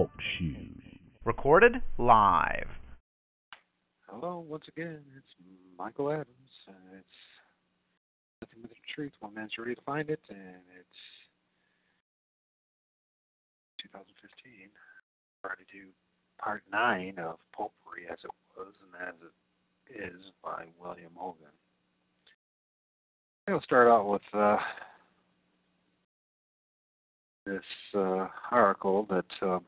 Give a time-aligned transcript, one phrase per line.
[0.00, 0.80] Talk Shoes.
[1.26, 2.68] Recorded live.
[4.08, 5.26] Hello, once again, it's
[5.76, 6.26] Michael Adams.
[6.66, 7.06] Uh, it's
[8.40, 9.12] nothing but the truth.
[9.20, 11.00] One man's ready to find it, and it's
[13.82, 14.70] 2015.
[15.42, 15.88] Try to do
[16.42, 21.52] part nine of Popery as it was and as it is by William Hogan.
[23.48, 24.56] I'll start out with uh,
[27.44, 27.60] this
[27.94, 29.58] uh, article that uh,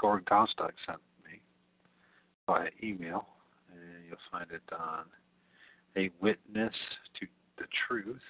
[0.00, 1.40] Gordon Comstock sent me
[2.46, 3.26] by email,
[3.70, 5.04] and you'll find it on
[5.96, 6.74] a witness
[7.18, 7.26] to
[7.58, 8.20] the truth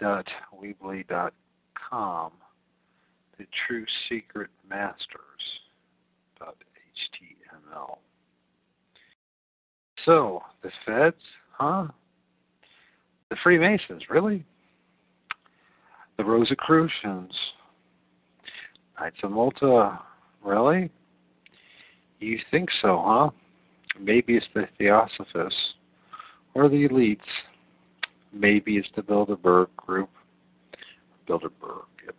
[0.00, 1.32] dot weebly dot
[1.90, 2.32] com
[3.38, 5.20] the true secret masters
[6.38, 6.56] dot
[7.14, 7.98] html
[10.04, 11.86] so the feds huh?
[13.30, 14.44] The freemasons really?
[16.16, 17.32] The rosicrucians.
[18.98, 20.00] Knights of malta
[20.44, 20.90] really
[22.20, 23.30] you think so huh
[24.00, 25.74] maybe it's the theosophists
[26.54, 27.18] or the elites
[28.32, 30.10] maybe it's the bilderberg group
[31.28, 32.14] bilderberg yep.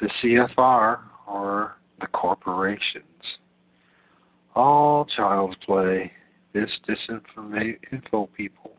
[0.00, 3.04] the CFR or the corporations.
[4.54, 6.12] All child's play.
[6.52, 8.72] This disinfo people.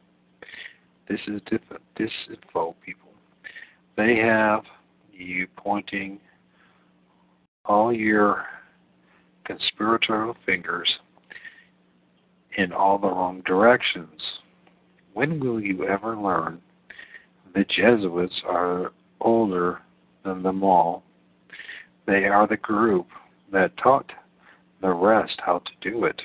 [1.09, 1.41] This is
[1.99, 3.04] disinfo people.
[3.97, 4.63] They have
[5.13, 6.19] you pointing
[7.63, 8.45] all your
[9.45, 10.93] conspiratorial fingers
[12.57, 14.21] in all the wrong directions.
[15.13, 16.61] When will you ever learn
[17.53, 19.81] the Jesuits are older
[20.23, 21.03] than them all?
[22.05, 23.07] They are the group
[23.51, 24.11] that taught
[24.81, 26.21] the rest how to do it,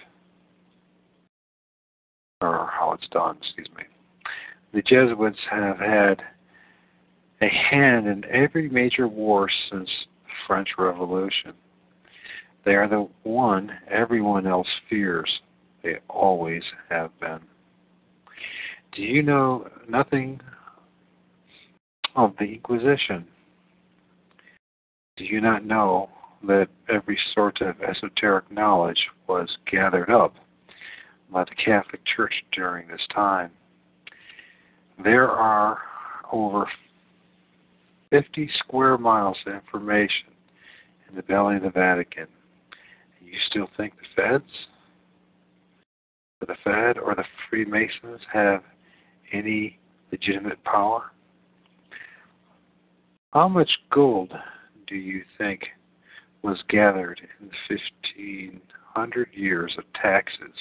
[2.41, 3.84] or how it's done, excuse me.
[4.72, 6.22] The Jesuits have had
[7.41, 9.88] a hand in every major war since
[10.25, 11.53] the French Revolution.
[12.64, 15.31] They are the one everyone else fears.
[15.82, 17.41] They always have been.
[18.92, 20.41] Do you know nothing
[22.16, 23.26] of the Inquisition?
[25.16, 26.10] Do you not know
[26.47, 30.34] that every sort of esoteric knowledge was gathered up
[31.31, 33.50] by the Catholic Church during this time?
[35.03, 35.78] There are
[36.32, 36.66] over
[38.10, 40.28] 50 square miles of information
[41.09, 42.26] in the belly of the Vatican.
[43.21, 44.50] You still think the feds,
[46.41, 48.62] or the Fed, or the Freemasons have
[49.32, 49.78] any
[50.10, 51.12] legitimate power?
[53.32, 54.32] How much gold
[54.87, 55.62] do you think
[56.43, 57.78] was gathered in the
[58.16, 60.54] 1500 years of taxes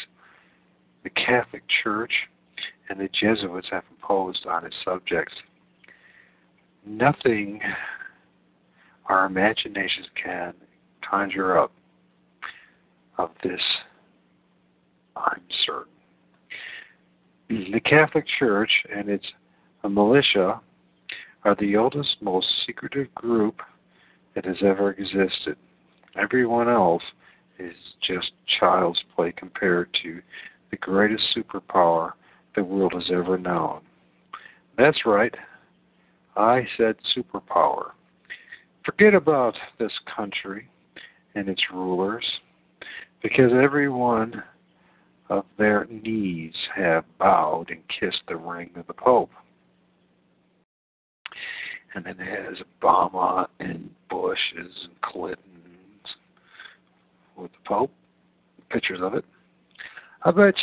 [1.04, 2.12] the Catholic Church
[2.90, 5.34] and the Jesuits have imposed on its subjects?
[6.86, 7.62] Nothing
[9.06, 10.54] our imaginations can
[11.08, 11.72] conjure up
[13.18, 13.62] of this,
[15.16, 15.92] I'm certain.
[17.50, 19.26] The Catholic Church and its
[19.84, 20.62] militia
[21.44, 23.62] are the oldest, most secretive group
[24.36, 25.58] that has ever existed.
[26.16, 27.04] Everyone else
[27.58, 27.76] is
[28.06, 30.22] just child's play compared to
[30.72, 32.12] the greatest superpower
[32.56, 33.82] the world has ever known.
[34.78, 35.34] That's right.
[36.36, 37.92] I said superpower.
[38.86, 40.68] Forget about this country
[41.36, 42.26] and its rulers,
[43.22, 44.44] because every one
[45.30, 49.32] of their knees have bowed and kissed the ring of the Pope
[51.96, 55.40] and then has Obama and Bushes and Clintons
[57.38, 57.92] with the Pope,
[58.70, 59.26] pictures of it.
[60.24, 60.56] I bet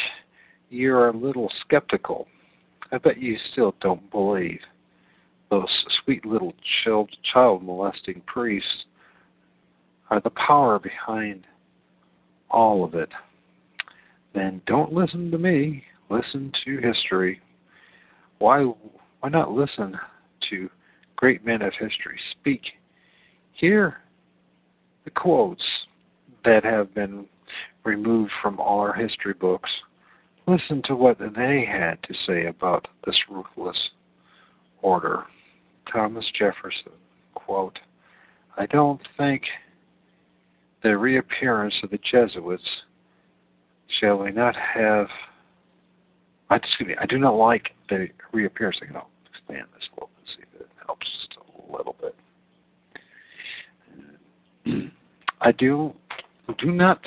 [0.71, 2.27] you're a little skeptical.
[2.93, 4.60] I bet you still don't believe
[5.51, 5.69] those
[6.05, 8.84] sweet little child, child molesting priests
[10.11, 11.47] are the power behind
[12.51, 13.11] all of it.
[14.34, 15.84] Then don't listen to me.
[16.10, 17.41] Listen to history.
[18.39, 18.63] Why
[19.21, 19.98] why not listen
[20.51, 20.71] to
[21.16, 22.63] great men of history speak.
[23.54, 23.97] Hear
[25.04, 25.63] the quotes
[26.45, 27.27] that have been
[27.84, 29.71] removed from all our history books.
[30.47, 33.77] Listen to what they had to say about this ruthless
[34.83, 35.25] order.
[35.92, 36.92] Thomas Jefferson,
[37.34, 37.78] quote,
[38.56, 39.42] I don't think
[40.83, 42.62] the reappearance of the Jesuits
[44.00, 45.06] shall we not have
[46.50, 48.78] excuse me, I do not like the reappearance.
[48.83, 48.97] I can
[49.33, 50.10] expand this quote
[50.86, 52.15] helps just a little bit.
[55.41, 55.94] I do
[56.59, 57.00] do not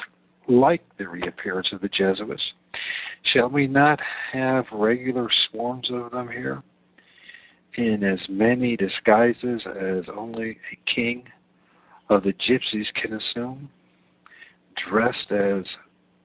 [0.47, 2.41] like the reappearance of the Jesuits.
[3.33, 3.99] Shall we not
[4.31, 6.61] have regular swarms of them here,
[7.77, 11.23] in as many disguises as only a king
[12.09, 13.69] of the gypsies can assume,
[14.89, 15.63] dressed as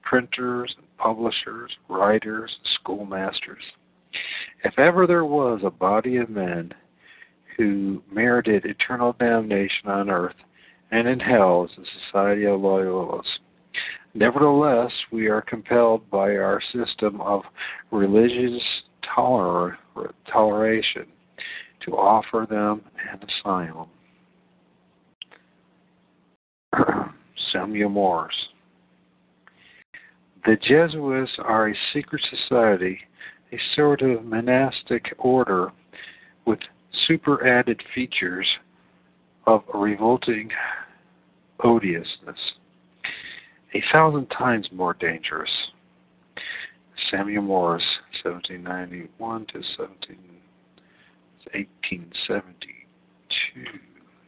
[0.01, 3.63] printers, publishers, writers, schoolmasters?
[4.63, 6.73] If ever there was a body of men
[7.57, 10.35] who merited eternal damnation on earth
[10.91, 13.25] and in hell, it's the Society of Loyolas.
[14.13, 17.41] Nevertheless, we are compelled by our system of
[17.91, 18.63] religious
[19.13, 19.77] toler-
[20.31, 21.05] toleration
[21.85, 23.87] to offer them an asylum.
[27.51, 28.49] Samuel Morse.
[30.45, 32.99] The Jesuits are a secret society,
[33.51, 35.71] a sort of monastic order
[36.45, 36.59] with
[37.07, 38.47] superadded features
[39.47, 40.49] of revolting
[41.63, 42.37] odiousness
[43.75, 45.51] a thousand times more dangerous.
[47.11, 47.83] Samuel Morse,
[48.23, 50.17] 1791 to 17,
[51.53, 53.79] 1872.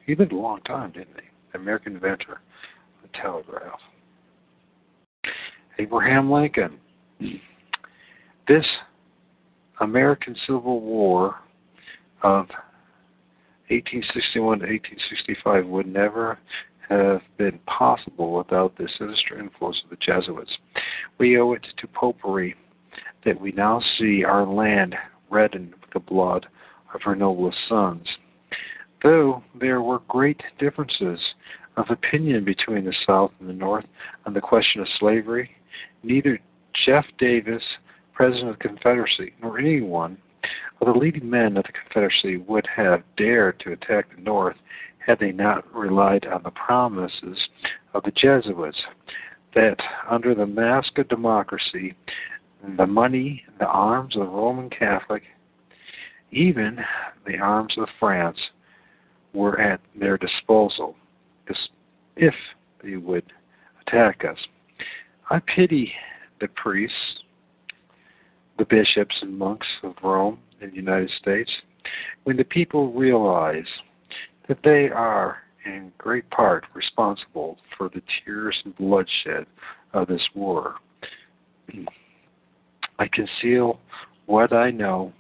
[0.06, 1.28] He lived a long time, didn't he?
[1.54, 2.40] American inventor
[3.02, 3.80] the telegraph.
[5.80, 6.78] Abraham Lincoln.
[8.48, 8.66] This
[9.82, 11.36] American Civil War
[12.24, 12.48] of
[13.70, 16.40] 1861 to 1865 would never
[16.90, 20.52] have been possible without the sinister influence of the Jesuits.
[21.18, 22.56] We owe it to popery
[23.26, 24.96] that we now see our land
[25.30, 26.46] reddened with the blood
[26.94, 28.08] of her noblest sons.
[29.04, 31.20] Though there were great differences
[31.76, 33.86] of opinion between the South and the North
[34.26, 35.52] on the question of slavery,
[36.04, 36.40] neither
[36.86, 37.64] Jeff Davis,
[38.14, 40.18] President of the Confederacy, nor anyone
[40.82, 44.58] of the leading men of the Confederacy would have dared to attack the North
[45.06, 47.38] had they not relied on the promises
[47.94, 48.78] of the Jesuits
[49.56, 49.78] that
[50.10, 51.96] under the mask of democracy,
[52.78, 55.24] the money, the arms of the Roman Catholic,
[56.32, 56.78] even
[57.26, 58.38] the arms of France
[59.34, 60.96] were at their disposal
[62.16, 62.34] if
[62.84, 63.24] they would
[63.82, 64.38] attack us.
[65.30, 65.94] I pity
[66.42, 66.96] the priests,
[68.58, 71.52] the bishops and monks of Rome and the United States
[72.24, 73.68] when the people realize
[74.48, 79.46] that they are in great part responsible for the tears and bloodshed
[79.94, 80.76] of this war.
[83.00, 83.80] I conceal
[84.26, 85.14] what I know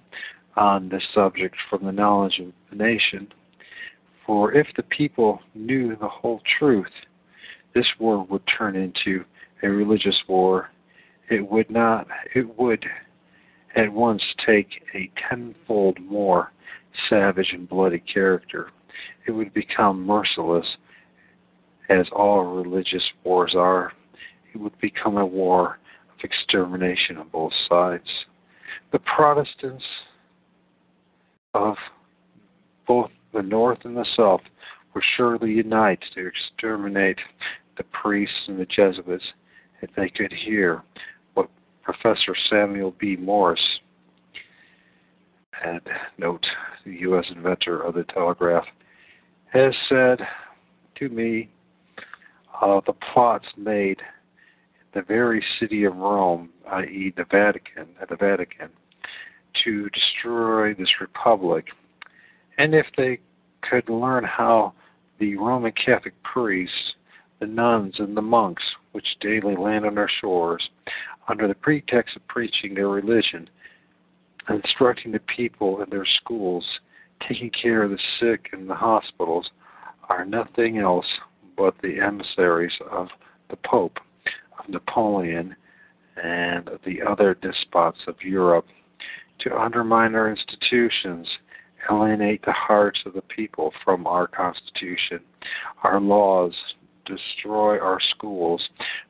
[0.57, 3.27] on this subject from the knowledge of the nation,
[4.25, 6.91] for if the people knew the whole truth,
[7.73, 9.23] this war would turn into
[9.63, 10.69] a religious war.
[11.29, 12.85] It would not it would
[13.75, 16.51] at once take a tenfold more
[17.09, 18.71] savage and bloody character
[19.27, 20.65] it would become merciless,
[21.89, 23.93] as all religious wars are.
[24.53, 25.79] It would become a war
[26.13, 28.07] of extermination on both sides.
[28.91, 29.83] The Protestants
[31.57, 31.75] of
[32.87, 34.41] both the North and the South
[34.93, 37.17] would surely unite to exterminate
[37.77, 39.25] the priests and the Jesuits
[39.81, 40.83] if they could hear
[41.33, 41.49] what
[41.83, 43.15] Professor Samuel B.
[43.15, 43.79] Morse,
[45.63, 45.81] and
[46.17, 46.45] note
[46.85, 47.25] the U.S.
[47.35, 48.65] inventor of the telegraph,
[49.51, 50.19] has said
[50.95, 51.49] to me
[52.61, 58.15] uh, the plots made in the very city of Rome, i.e., the Vatican, at the
[58.15, 58.69] Vatican,
[59.63, 61.67] to destroy this republic,
[62.57, 63.19] and if they
[63.61, 64.73] could learn how
[65.19, 66.93] the Roman Catholic priests,
[67.39, 70.69] the nuns, and the monks, which daily land on our shores,
[71.27, 73.49] under the pretext of preaching their religion,
[74.49, 76.65] instructing the people in their schools,
[77.27, 79.49] taking care of the sick in the hospitals
[80.09, 81.05] are nothing else
[81.57, 83.07] but the emissaries of
[83.49, 83.97] the Pope,
[84.59, 85.55] of Napoleon,
[86.23, 88.65] and the other despots of Europe
[89.39, 91.27] to undermine our institutions,
[91.89, 95.19] alienate the hearts of the people from our Constitution,
[95.83, 96.53] our laws,
[97.05, 98.61] destroy our schools,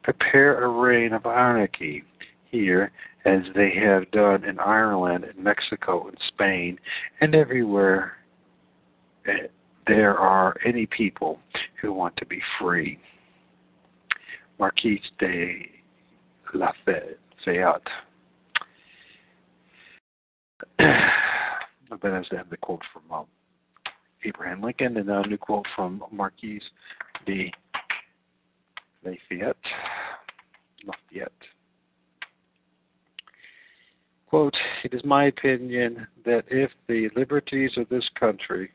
[0.04, 2.04] prepare a reign of anarchy
[2.52, 2.92] here
[3.26, 6.80] as they have done in Ireland and Mexico and Spain
[7.20, 8.14] and everywhere
[9.28, 9.48] eh,
[9.88, 11.40] there are any people
[11.82, 13.00] who want to be free.
[14.60, 15.70] Marquis de
[16.54, 17.88] Lafayette.
[21.90, 23.26] But as to have the quote from um,
[24.26, 26.62] Abraham Lincoln and a new quote from Marquis
[27.26, 27.52] de
[29.06, 29.56] Lafayette.
[30.86, 31.32] Lafayette.
[34.28, 38.72] Quote, it is my opinion that if the liberties of this country,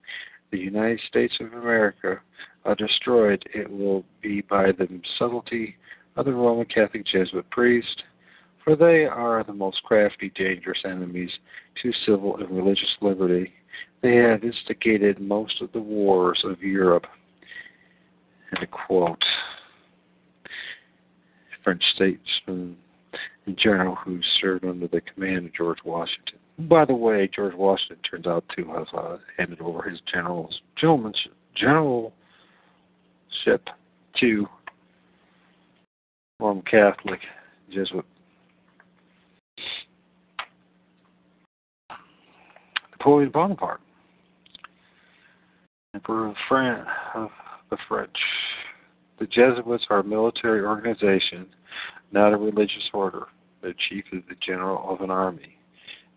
[0.51, 2.21] the United States of America,
[2.65, 5.77] are destroyed, it will be by the subtlety
[6.17, 8.03] of the Roman Catholic Jesuit priest,
[8.65, 11.31] for they are the most crafty, dangerous enemies
[11.83, 13.53] to civil and religious liberty.
[14.03, 17.07] They have instigated most of the wars of Europe.
[18.53, 19.25] And a quote
[21.65, 22.77] French statesman
[23.47, 26.39] in general who served under the command of George Washington.
[26.59, 31.33] By the way, George Washington turns out to have uh, handed over his general's gentlemanship,
[31.55, 32.13] generalship
[34.21, 34.47] to
[36.39, 37.21] Roman Catholic
[37.71, 38.05] Jesuit
[43.03, 43.81] Napoleon Bonaparte,
[45.93, 47.31] Emperor of, France, of
[47.69, 48.17] the French.
[49.19, 51.49] The Jesuits are a military organization,
[52.13, 53.25] not a religious order.
[53.61, 55.57] Their chief is the general of an army,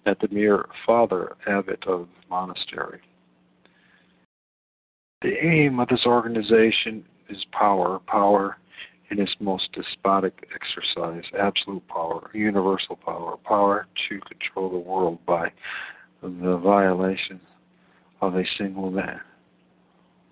[0.06, 3.02] not the mere father abbot of the monastery.
[5.24, 8.58] The aim of this organization is power, power
[9.10, 15.52] in its most despotic exercise, absolute power, universal power, power to control the world by
[16.22, 17.40] the violation
[18.22, 19.20] of a single man,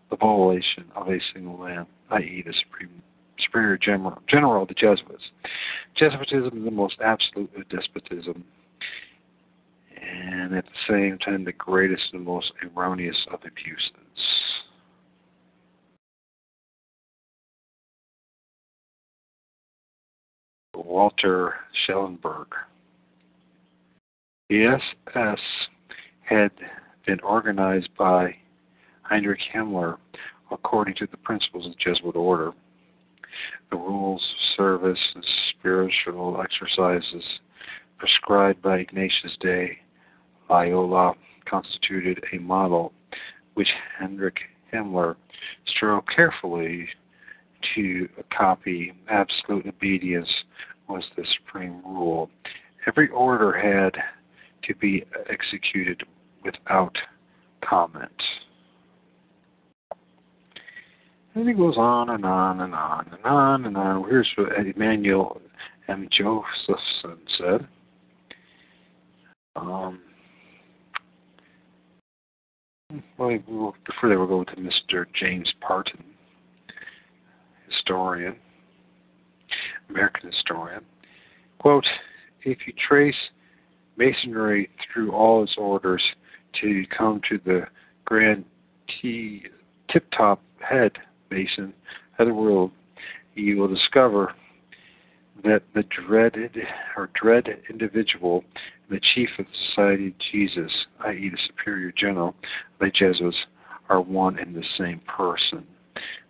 [0.10, 3.02] the violation of a single man, i.e., the supreme
[3.40, 5.24] superior general, general of the Jesuits.
[5.96, 8.44] Jesuitism is the most absolute of despotism,
[10.02, 13.92] and at the same time, the greatest and most erroneous of abuses.
[20.76, 22.48] Walter Schellenberg.
[24.50, 24.78] The
[25.16, 25.40] SS
[26.24, 26.52] had
[27.06, 28.36] been organized by
[29.04, 29.98] Heinrich Himmler
[30.52, 32.52] according to the principles of the Jesuit order.
[33.72, 37.24] The rules of service and spiritual exercises
[37.98, 39.78] prescribed by Ignatius de
[40.50, 41.14] Loyola
[41.50, 42.94] constituted a model
[43.56, 44.40] which Heinrich
[44.72, 45.16] Himmler
[45.68, 46.88] strove carefully
[47.76, 48.94] to copy.
[49.10, 50.30] Absolute obedience
[50.88, 52.30] was the supreme rule.
[52.88, 53.96] Every order had
[54.64, 56.04] to be executed
[56.46, 56.96] without
[57.68, 58.12] comment.
[61.36, 64.08] And he goes on and on and on and on and on.
[64.08, 65.42] Here's what Emanuel
[65.88, 66.08] M.
[66.12, 67.68] Josephson said.
[69.56, 70.00] Um,
[73.18, 75.06] well, before they will go to Mr.
[75.20, 76.04] James Parton,
[77.68, 78.36] historian,
[79.90, 80.82] American historian.
[81.60, 81.86] Quote,
[82.44, 83.16] if you trace
[83.98, 86.04] masonry through all its orders
[86.62, 87.66] you come to the
[88.06, 88.46] grand
[89.02, 89.44] t-
[89.92, 90.92] tip-top head
[91.30, 91.74] basin
[92.20, 92.72] of the world,
[93.36, 94.34] you will discover
[95.44, 96.56] that the dreaded
[96.96, 98.44] or dread individual,
[98.90, 100.72] the chief of the Society of Jesus,
[101.06, 102.36] i.e., the superior general,
[102.80, 103.38] the Jesuits,
[103.90, 105.66] are one and the same person.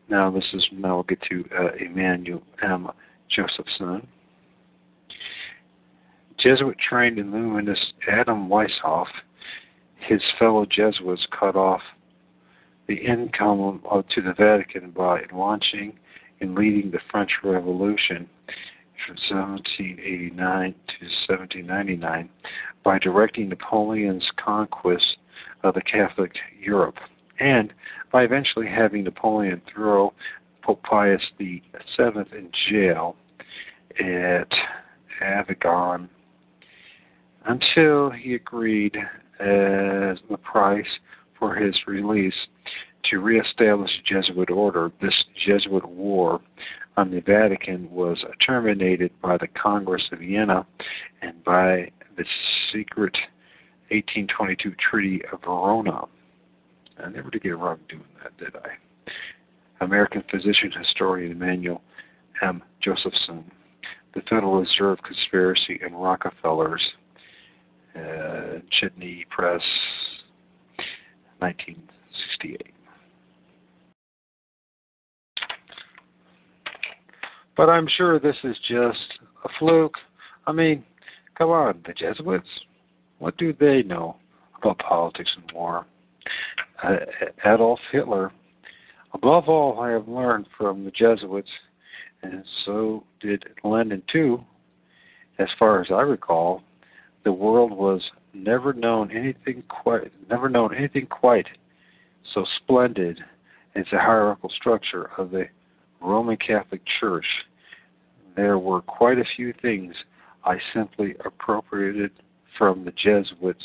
[0.10, 2.90] Now, this is now we'll get to uh, Emanuel M.
[3.30, 4.08] Josephson.
[6.40, 7.80] Jesuit trained and luminous
[8.12, 9.08] Adam Weishaupt,
[10.08, 11.82] his fellow Jesuits cut off
[12.88, 15.94] the income uh, to the Vatican by launching
[16.42, 18.28] and leading the French Revolution
[19.06, 22.30] from 1789 to 1799
[22.84, 25.18] by directing Napoleon's conquest
[25.64, 26.98] of the Catholic Europe
[27.40, 27.74] and
[28.12, 30.14] by eventually having Napoleon throw
[30.62, 31.58] Pope Pius VII
[31.98, 33.16] in jail
[34.00, 34.52] at
[35.22, 36.10] Avignon
[37.46, 38.98] until he agreed
[39.40, 40.86] as the price
[41.38, 42.36] for his release
[43.10, 44.92] to reestablish Jesuit order.
[45.02, 45.14] This
[45.46, 46.42] Jesuit war
[46.96, 50.66] on the Vatican was terminated by the Congress of Vienna
[51.22, 52.26] and by the
[52.72, 53.16] secret
[53.90, 56.02] 1822 Treaty of Verona.
[57.04, 59.84] I never did get wrong doing that, did I?
[59.84, 61.82] American physician historian Emanuel
[62.42, 62.64] M.
[62.82, 63.44] Josephson,
[64.14, 66.82] The Federal Reserve Conspiracy and Rockefellers,
[67.96, 69.62] uh, Chedney Press,
[71.40, 72.74] 1968.
[77.56, 79.96] But I'm sure this is just a fluke.
[80.48, 80.84] I mean,
[81.38, 82.48] come on, the Jesuits,
[83.20, 84.18] what do they know
[84.58, 85.86] about politics and war?
[86.84, 86.98] Uh,
[87.46, 88.32] Adolf Hitler,
[89.14, 91.50] above all, I have learned from the Jesuits,
[92.24, 94.44] and so did Lenin too,
[95.38, 96.64] as far as I recall,
[97.24, 98.02] the world was
[98.34, 101.48] never known anything quite never known anything quite
[102.34, 103.20] so splendid
[103.76, 105.46] as the hierarchical structure of the
[106.02, 107.26] Roman Catholic Church.
[108.36, 109.96] There were quite a few things
[110.44, 112.12] I simply appropriated
[112.58, 113.64] from the Jesuits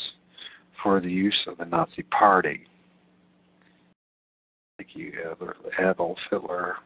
[0.81, 2.61] for the use of the Nazi Party.
[4.77, 5.11] Thank you,
[5.77, 6.77] Adolf Hitler.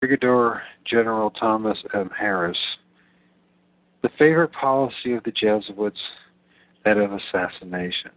[0.00, 2.10] Brigadier General Thomas M.
[2.16, 2.58] Harris
[4.02, 6.00] The favorite policy of the Jesuits,
[6.84, 8.10] that of assassination.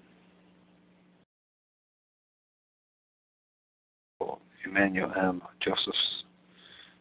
[4.65, 5.41] Emanuel M.
[5.63, 5.93] Joseph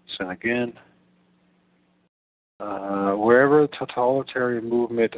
[0.07, 0.73] Josephson again.
[2.61, 5.15] Uh, wherever a totalitarian movement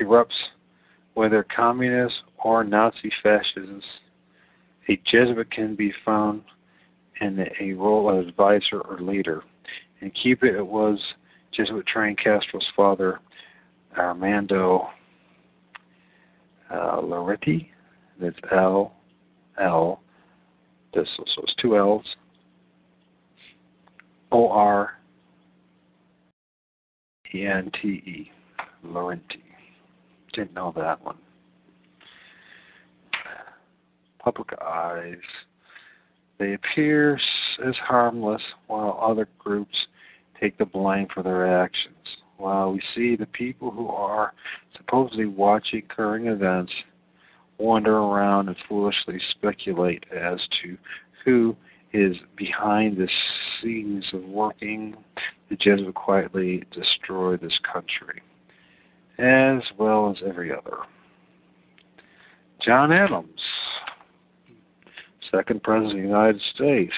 [0.00, 0.30] erupts,
[1.14, 3.84] whether communist or Nazi fascists,
[4.88, 6.42] a Jesuit can be found
[7.20, 9.42] in a role of advisor or leader.
[10.00, 10.98] In Cuba, it was
[11.52, 13.20] Jesuit trained Castro's father,
[13.96, 14.88] Armando
[16.70, 17.68] uh, Loretti.
[18.20, 18.94] That's L
[19.60, 20.00] L.
[20.94, 22.04] This so it's two L's.
[24.30, 24.98] O R
[27.34, 28.30] E N T E.
[28.84, 29.42] Laurenti.
[30.32, 31.16] Didn't know that one.
[34.22, 35.16] Public eyes.
[36.38, 37.18] They appear
[37.66, 39.76] as harmless while other groups
[40.40, 41.94] take the blame for their actions.
[42.36, 44.32] While we see the people who are
[44.76, 46.72] supposedly watching current events
[47.58, 50.78] wander around and foolishly speculate as to
[51.24, 51.56] who
[51.92, 53.08] is behind the
[53.60, 54.94] scenes of working
[55.48, 58.22] the Jesuits quietly destroy this country,
[59.18, 60.76] as well as every other.
[62.64, 63.40] John Adams,
[65.30, 66.92] second President of the United States.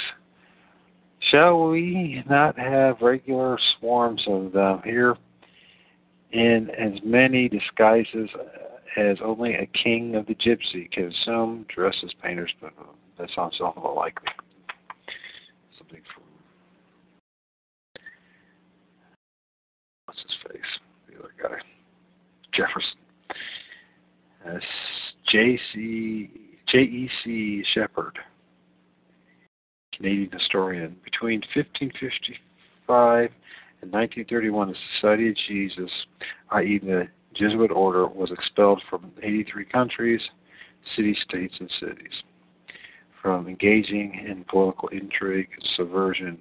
[1.30, 5.16] Shall we not have regular swarms of them here
[6.32, 8.28] in as many disguises
[8.96, 12.84] as only a king of the gypsy can assume, dressed as painters, but uh,
[13.18, 14.28] that sounds awful likely.
[15.78, 16.24] Something from
[20.06, 20.60] what's his face?
[21.08, 21.62] The other guy.
[22.52, 22.98] Jefferson.
[24.44, 24.64] That's
[25.30, 26.30] J.C.
[26.72, 27.64] J.E.C.
[27.74, 28.18] Shepard,
[30.00, 30.96] Canadian historian.
[31.04, 33.30] Between 1555
[33.82, 35.90] and 1931, the Society of Jesus,
[36.52, 40.20] i.e., the Jesuit order, was expelled from 83 countries,
[40.96, 42.22] city states, and cities.
[43.20, 46.38] From engaging in political intrigue, subversion,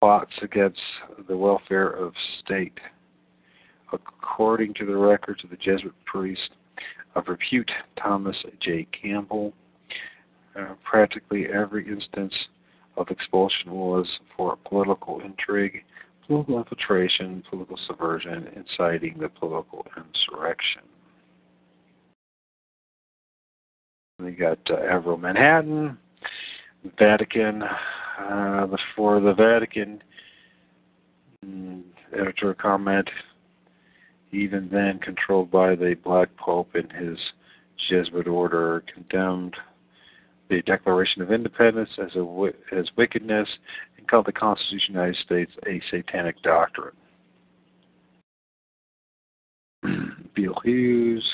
[0.00, 0.80] plots against
[1.28, 2.12] the welfare of
[2.44, 2.78] state.
[3.92, 6.50] According to the records of the Jesuit priest
[7.14, 8.88] of repute, Thomas J.
[9.00, 9.52] Campbell,
[10.84, 12.34] practically every instance
[12.96, 15.82] of expulsion was for political intrigue,
[16.26, 20.82] political infiltration, political subversion, inciting the political insurrection.
[24.20, 25.98] We got uh, Avro Manhattan,
[26.98, 27.64] Vatican.
[28.16, 30.00] Uh, for the Vatican,
[31.44, 31.82] mm,
[32.16, 33.08] editor comment,
[34.30, 37.18] even then controlled by the Black Pope and his
[37.88, 39.56] Jesuit order, condemned
[40.48, 43.48] the Declaration of Independence as a as wickedness
[43.96, 46.94] and called the Constitution of the United States a satanic doctrine.
[50.34, 51.24] Beale Hughes,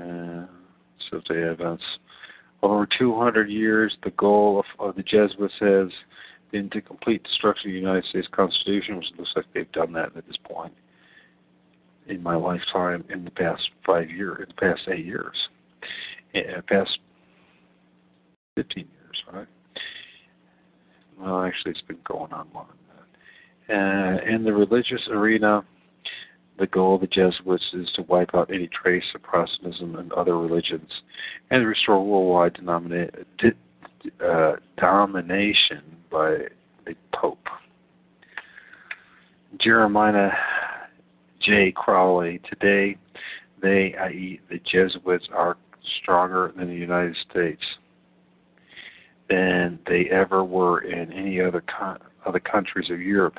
[0.00, 0.46] uh,
[1.10, 1.84] so they events.
[2.62, 5.88] Over 200 years, the goal of, of the Jesuits has
[6.50, 10.16] been to complete destruction of the United States Constitution, which looks like they've done that
[10.16, 10.72] at this point
[12.08, 15.36] in my lifetime in the past five years, in the past eight years,
[16.66, 16.98] past
[18.56, 19.46] 15 years, right?
[21.20, 24.24] Well, actually, it's been going on more than that.
[24.28, 25.64] Uh, in the religious arena,
[26.58, 30.38] the goal of the Jesuits is to wipe out any trace of Protestantism and other
[30.38, 30.90] religions
[31.50, 33.24] and restore worldwide denomina-
[34.24, 36.38] uh, domination by
[36.84, 37.38] the Pope.
[39.60, 40.30] Jeremiah
[41.40, 41.72] J.
[41.72, 42.40] Crowley.
[42.48, 42.96] Today,
[43.62, 45.56] they, i.e., the Jesuits, are
[46.02, 47.62] stronger than the United States
[49.28, 53.38] than they ever were in any other con- other countries of Europe,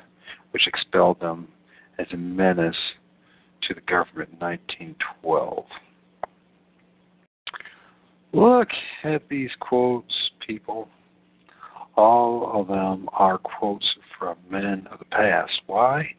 [0.51, 1.47] which expelled them
[1.97, 2.75] as a menace
[3.67, 5.65] to the government in 1912.
[8.31, 8.69] Look
[9.03, 10.13] at these quotes,
[10.45, 10.87] people.
[11.95, 13.85] All of them are quotes
[14.17, 15.51] from men of the past.
[15.65, 16.09] Why?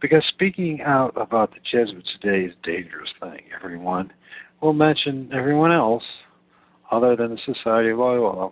[0.00, 3.40] Because speaking out about the Jesuits today is a dangerous thing.
[3.54, 4.12] Everyone
[4.64, 6.02] will mention everyone else
[6.90, 8.50] other than the Society of Loyola,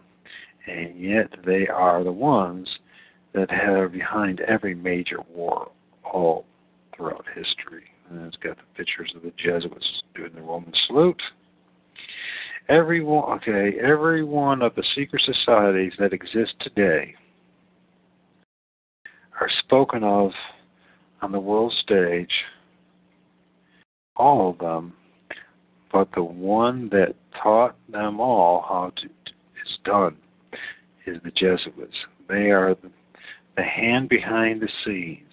[0.67, 2.69] and yet they are the ones
[3.33, 5.71] that have behind every major war
[6.05, 6.45] all
[6.95, 7.85] throughout history.
[8.11, 11.23] And it's got the pictures of the Jesuits doing the Roman salute.
[12.69, 17.15] Every one, okay, every one of the secret societies that exist today
[19.41, 20.31] are spoken of
[21.23, 22.33] on the world stage,
[24.15, 24.93] all of them,
[25.93, 30.17] but the one that taught them all how to is done
[31.07, 31.97] is the Jesuits.
[32.29, 32.91] They are the,
[33.57, 35.33] the hand behind the scenes.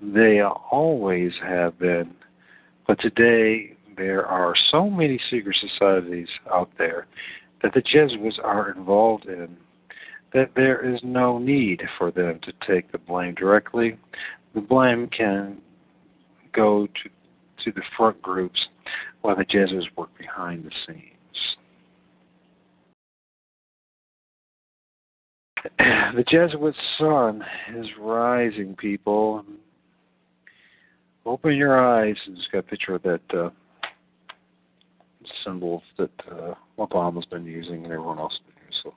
[0.00, 2.14] They always have been,
[2.86, 7.06] but today there are so many secret societies out there
[7.62, 9.56] that the Jesuits are involved in
[10.32, 13.96] that there is no need for them to take the blame directly.
[14.54, 15.58] The blame can
[16.52, 17.10] go to
[17.64, 18.66] to the front groups
[19.24, 21.00] while the Jesuits work behind the scenes.
[26.14, 27.42] The Jesuit sun
[27.74, 29.44] is rising, people.
[31.24, 32.16] Open your eyes.
[32.26, 33.48] And it's got a picture of that uh,
[35.42, 38.92] symbol that uh, Obama's been using and everyone else has been using.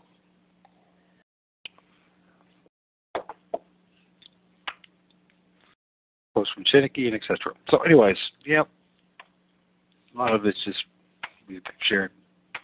[3.16, 3.24] So.
[6.36, 7.54] Post from Chiniki and etc.
[7.72, 8.68] So, anyways, yep.
[10.18, 10.84] A lot of it's just
[11.48, 12.12] we've shared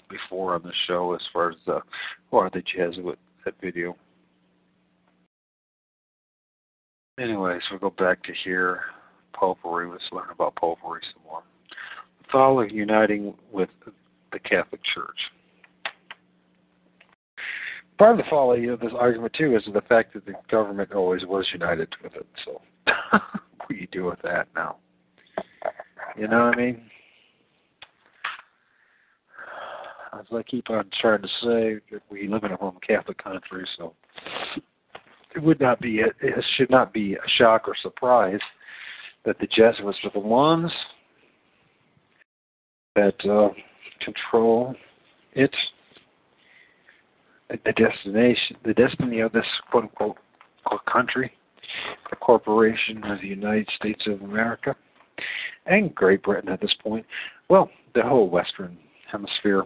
[0.09, 1.81] before on the show as far as the
[2.31, 3.95] who are the Jesuit that video.
[7.19, 8.81] Anyways, we'll go back to here.
[9.35, 9.87] Popery.
[9.91, 11.43] Let's learn about popery some more.
[12.21, 13.69] The following uniting with
[14.31, 15.17] the Catholic Church.
[17.99, 21.23] Part of the folly of this argument too is the fact that the government always
[21.25, 22.25] was united with it.
[22.45, 22.61] So,
[23.11, 24.77] what do you do with that now?
[26.17, 26.89] You know what I mean?
[30.19, 33.65] As I keep on trying to say, that we live in a Roman Catholic country,
[33.77, 33.93] so
[35.35, 38.39] it would not be a, it should not be a shock or surprise
[39.25, 40.71] that the Jesuits are the ones
[42.95, 43.49] that uh,
[44.03, 44.75] control
[45.33, 45.55] it,
[47.49, 50.17] the destination, the destiny of this quote unquote
[50.91, 51.31] country,
[52.09, 54.75] the corporation of the United States of America,
[55.65, 57.05] and Great Britain at this point.
[57.49, 58.77] Well, the whole Western
[59.11, 59.63] Hemisphere.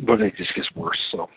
[0.00, 0.98] But it just gets worse.
[1.10, 1.28] So.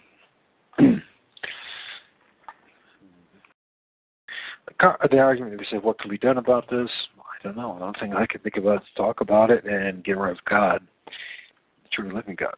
[5.11, 6.89] the argument we say, what can be done about this?
[7.17, 7.75] I don't know.
[7.77, 10.43] The only thing I can think about is talk about it and get rid of
[10.45, 12.55] God, the true living God,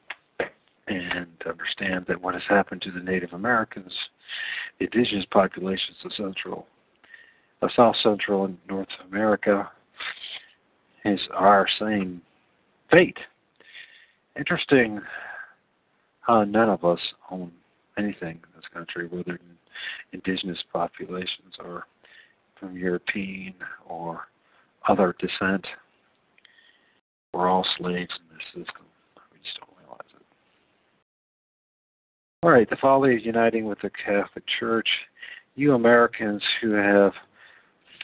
[0.88, 3.94] and understand that what has happened to the Native Americans,
[4.80, 6.68] the indigenous populations of Central,
[7.62, 9.70] of South Central and North America,
[11.06, 12.22] is our same
[12.92, 13.18] fate.
[14.38, 15.02] Interesting
[16.22, 17.52] how none of us own
[17.98, 19.40] anything in this country, whether
[20.14, 21.86] indigenous populations or
[22.60, 23.56] from European
[23.88, 24.28] or
[24.88, 25.66] other descent.
[27.34, 28.86] We're all slaves in this system.
[29.32, 30.22] We just don't realize it.
[32.44, 34.88] All right, the folly of uniting with the Catholic Church.
[35.56, 37.14] You Americans who have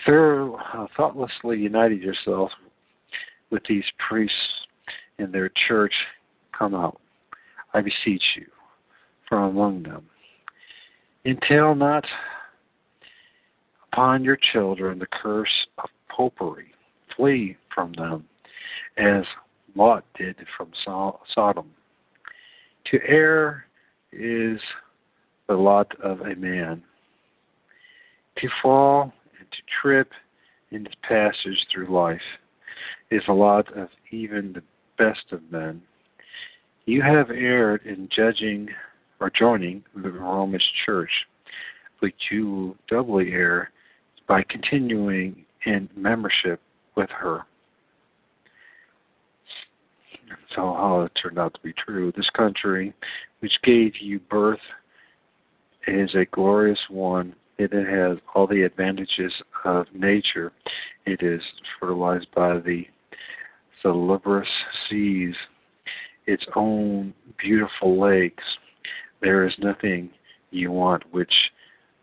[0.08, 2.54] uh, thoughtlessly united yourselves
[3.50, 4.36] with these priests
[5.20, 5.94] in their church,
[6.58, 7.00] come out.
[7.78, 8.48] I beseech you
[9.30, 10.08] from among them.
[11.26, 12.04] Entail not
[13.94, 16.74] upon your children the curse of popery.
[17.16, 18.26] Flee from them,
[18.98, 19.26] as
[19.76, 20.72] Lot did from
[21.36, 21.70] Sodom.
[22.86, 23.68] To err
[24.12, 24.60] is
[25.48, 26.82] the lot of a man.
[28.38, 30.10] To fall and to trip
[30.72, 32.22] in his passage through life
[33.12, 34.64] is the lot of even the
[34.98, 35.84] best of men.
[36.88, 38.70] You have erred in judging
[39.20, 41.12] or joining the Romish Church,
[42.00, 43.72] but you doubly err
[44.26, 46.62] by continuing in membership
[46.96, 47.42] with her.
[50.56, 52.14] So, how it turned out to be true.
[52.16, 52.94] This country,
[53.42, 54.60] which gave you birth,
[55.88, 57.36] is a glorious one.
[57.58, 59.34] It has all the advantages
[59.66, 60.54] of nature.
[61.06, 61.42] It is
[61.82, 62.86] fertilized by the
[63.82, 64.48] salubrious
[64.90, 65.36] seas,
[66.28, 68.44] its own beautiful lakes.
[69.22, 70.10] There is nothing
[70.52, 71.34] you want which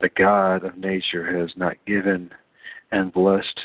[0.00, 2.30] the God of nature has not given
[2.90, 3.60] and blessed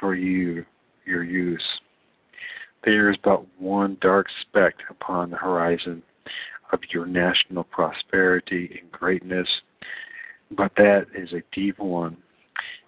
[0.00, 0.64] for you
[1.04, 1.62] your use.
[2.84, 6.02] There is but one dark speck upon the horizon
[6.72, 9.48] of your national prosperity and greatness,
[10.50, 12.16] but that is a deep one.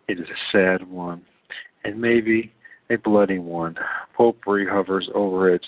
[0.09, 1.23] It is a sad one,
[1.85, 2.53] and maybe
[2.91, 3.77] a bloody one.
[4.17, 5.65] Popery hovers over it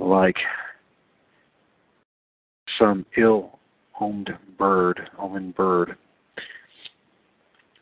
[0.00, 0.36] like
[2.78, 3.58] some ill
[4.00, 5.96] omened bird, omened bird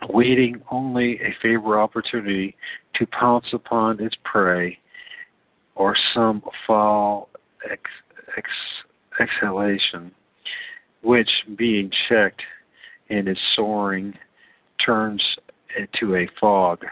[0.08, 2.56] waiting only a favorable opportunity
[2.94, 4.78] to pounce upon its prey
[5.74, 7.28] or some foul
[7.70, 7.82] ex,
[8.36, 8.48] ex,
[9.20, 10.10] exhalation,
[11.02, 12.42] which, being checked
[13.08, 14.14] in its soaring,
[14.84, 15.22] turns
[15.76, 16.84] into a fog,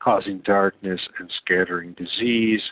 [0.00, 2.62] causing darkness and scattering disease.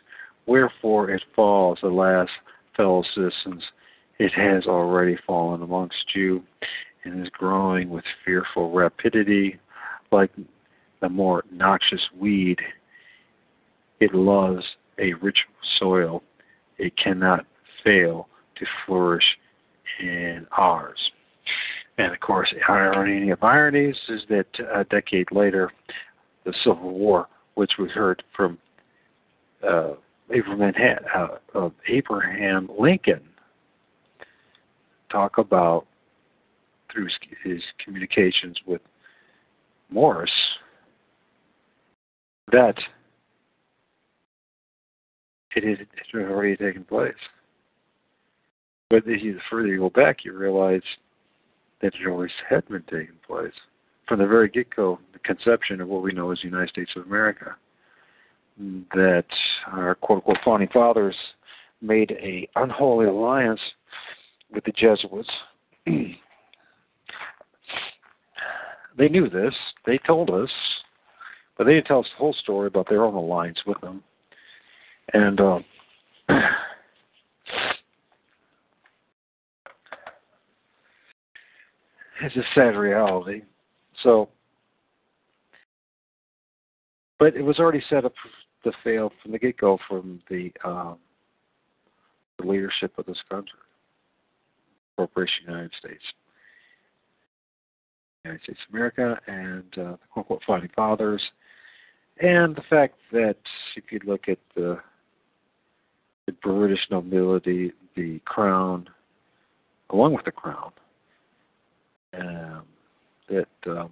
[0.51, 2.29] Wherefore it falls, alas,
[2.77, 3.63] fellow citizens,
[4.19, 6.43] It has already fallen amongst you
[7.05, 9.61] and is growing with fearful rapidity,
[10.11, 10.33] like
[11.01, 12.59] the more noxious weed.
[14.01, 14.65] It loves
[14.99, 15.39] a rich
[15.79, 16.25] soil.
[16.79, 17.47] It cannot
[17.85, 19.39] fail to flourish
[20.01, 20.99] in ours.
[21.97, 25.71] And of course, the irony of ironies is that a decade later,
[26.45, 28.59] the Civil War, which we heard from
[29.63, 29.93] uh,
[30.33, 30.75] Abraham,
[31.55, 33.23] uh, Abraham Lincoln
[35.11, 35.87] talk about
[36.93, 37.09] through
[37.45, 38.81] his communications with
[39.91, 40.31] Morse
[42.53, 42.77] that
[45.55, 47.13] it had, already taken place.
[48.89, 50.83] But the further you go back, you realize
[51.81, 53.53] that it always had been taking place
[54.07, 57.07] from the very get-go, the conception of what we know as the United States of
[57.07, 57.57] America.
[58.95, 59.25] That
[59.73, 61.17] our quote-unquote founding fathers
[61.81, 63.61] made a unholy alliance
[64.53, 65.31] with the Jesuits.
[68.99, 69.55] they knew this.
[69.87, 70.51] They told us,
[71.57, 74.03] but they didn't tell us the whole story about their own alliance with them.
[75.15, 75.61] And uh,
[82.23, 83.41] it's a sad reality.
[84.03, 84.29] So,
[87.19, 88.13] but it was already set up
[88.65, 90.99] to fail from the get-go from the, um,
[92.39, 93.59] the leadership of this country,
[94.97, 96.03] Corporation United States,
[98.25, 101.23] United States of America, and uh, the quote-unquote founding fathers,
[102.21, 103.37] and the fact that
[103.77, 104.79] if you look at the
[106.27, 108.89] the British nobility, the crown,
[109.91, 110.71] along with the crown,
[112.15, 112.63] um,
[113.29, 113.91] that um,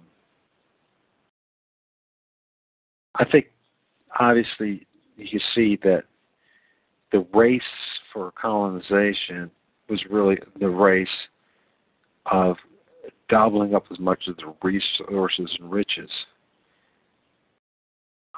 [3.15, 3.47] I think
[4.19, 4.85] obviously
[5.17, 6.03] you see that
[7.11, 7.61] the race
[8.13, 9.51] for colonization
[9.89, 11.07] was really the race
[12.27, 12.55] of
[13.29, 16.09] gobbling up as much of the resources and riches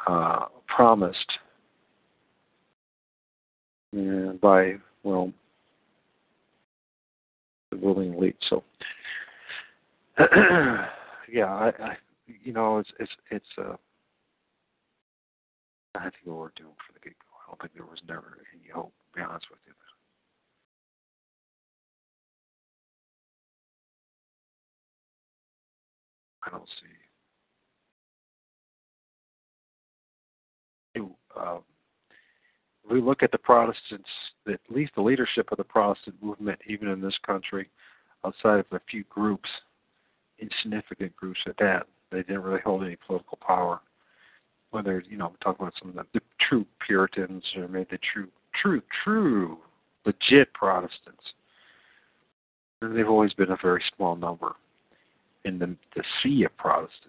[0.08, 1.32] uh, promised
[4.42, 5.32] by well
[7.72, 8.38] the ruling elite.
[8.50, 8.64] So
[11.32, 11.98] yeah, I, I
[12.44, 13.76] you know it's it's it's uh
[15.96, 17.28] I think what we're doing for the get go.
[17.36, 19.74] I don't think there was never any hope, to be honest with you.
[26.44, 27.02] I don't see.
[31.40, 31.62] Um,
[32.90, 34.10] we look at the Protestants,
[34.48, 37.70] at least the leadership of the Protestant movement, even in this country,
[38.26, 39.50] outside of a few groups,
[40.40, 41.88] insignificant groups at that.
[42.12, 43.80] They didn't really hold any political power.
[44.72, 48.30] Whether you know, talk about some of the, the true Puritans or maybe the true,
[48.62, 49.58] true, true,
[50.06, 51.34] legit Protestants.
[52.82, 54.54] They've always been a very small number
[55.46, 57.08] in the the sea of Protestants.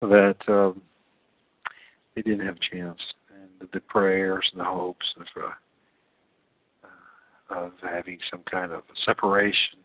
[0.00, 0.82] That um,
[2.14, 3.00] they didn't have a chance,
[3.30, 5.50] and the, the prayers and the hopes of uh,
[7.54, 9.78] of having some kind of separation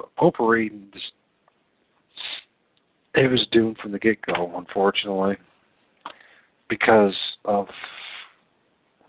[0.00, 0.70] of popery
[3.14, 5.36] it was doomed from the get go, unfortunately,
[6.68, 7.66] because of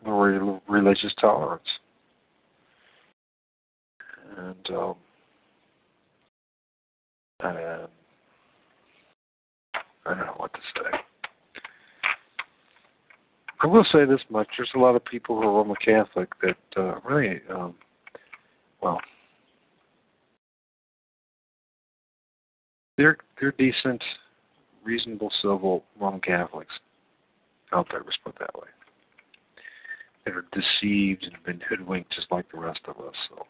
[0.04, 1.64] the religious tolerance.
[4.38, 4.96] And um,
[7.42, 7.88] and I
[10.06, 11.00] don't know what to say.
[13.62, 16.58] I will say this much: there's a lot of people who are Roman Catholic that
[16.78, 17.76] uh, really, um,
[18.82, 19.00] well,
[22.98, 24.04] they're they're decent,
[24.84, 26.74] reasonable, civil Roman Catholics
[27.74, 28.02] out there.
[28.06, 28.68] Let's put that way.
[30.26, 33.16] That are deceived and have been hoodwinked just like the rest of us.
[33.30, 33.46] So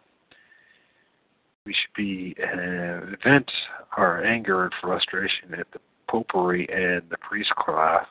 [1.66, 3.52] we should be uh, vent
[3.98, 8.08] our anger and frustration at the popery and the priestcraft.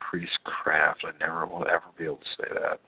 [0.00, 1.04] Priestcraft.
[1.04, 2.80] I never will ever be able to say that.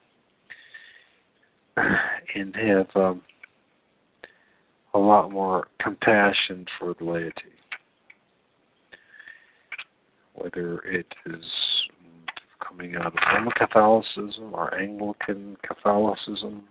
[2.35, 3.23] And have um,
[4.94, 7.33] a lot more compassion for the laity.
[10.35, 11.44] Whether it is
[12.66, 16.64] coming out of Roman Catholicism or Anglican Catholicism,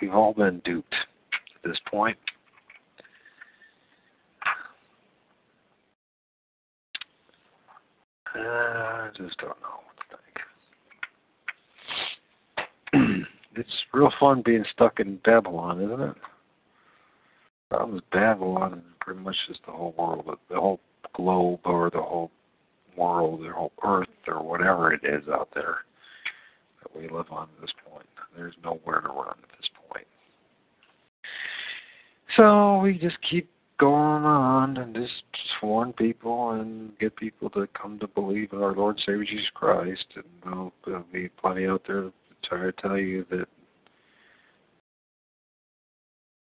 [0.00, 2.16] we've all been duped at this point.
[8.32, 9.89] I just don't know
[13.56, 16.16] it's real fun being stuck in Babylon, isn't it?
[17.70, 20.80] Problem is Babylon pretty much just the whole world, the whole
[21.14, 22.30] globe, or the whole
[22.96, 25.78] world, the whole Earth, or whatever it is out there.
[26.82, 28.06] that we live on at this point.
[28.36, 30.06] There's nowhere to run at this point.
[32.36, 37.66] So we just keep going on and just, just warn people and get people to
[37.80, 40.04] come to believe in our Lord and Savior Jesus Christ.
[40.14, 42.10] And there'll, there'll be plenty out there
[42.42, 43.46] to try to tell you that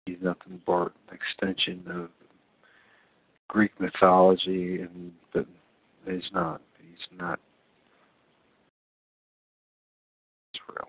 [0.06, 2.10] he's nothing but an extension of
[3.48, 5.46] Greek mythology, and but
[6.08, 6.62] he's not.
[6.80, 7.40] He's not
[10.70, 10.88] real.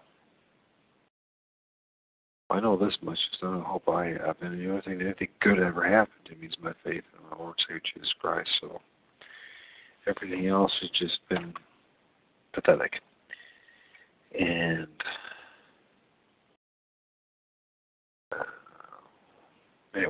[2.51, 5.89] I know this much, so I hope I have any other thing anything good ever
[5.89, 8.51] happened to me is my faith in my Lord Savior Jesus Christ.
[8.61, 8.81] So
[10.07, 11.53] everything else has just been
[12.53, 13.01] pathetic.
[14.39, 14.87] And
[18.33, 18.45] uh,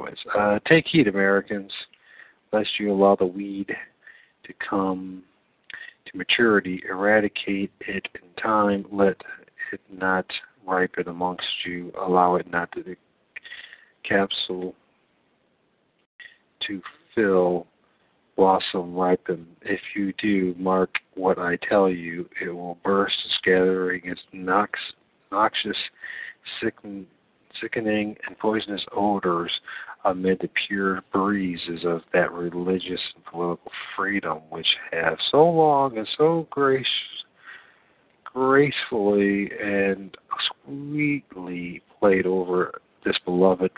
[0.03, 1.71] anyways, uh, take heed, Americans,
[2.53, 3.75] lest you allow the weed
[4.45, 5.23] to come
[6.07, 6.83] to maturity.
[6.89, 8.85] Eradicate it in time.
[8.91, 9.17] Let
[9.73, 10.27] it not
[10.67, 11.93] ripen amongst you.
[12.01, 12.97] Allow it not to the
[14.05, 14.75] capsule
[16.67, 16.81] to
[17.15, 17.67] fill,
[18.37, 19.47] blossom, ripen.
[19.63, 22.29] If you do, mark what I tell you.
[22.41, 24.79] It will burst, scattering its nox,
[25.31, 25.77] noxious,
[26.61, 27.07] sicken,
[27.61, 29.51] sickening, and poisonous odors
[30.05, 36.09] amid the pure breezes of that religious and political freedom which have so long and
[36.17, 36.87] so gracious
[38.25, 40.17] gracefully and
[40.65, 42.73] sweetly played over
[43.05, 43.71] this beloved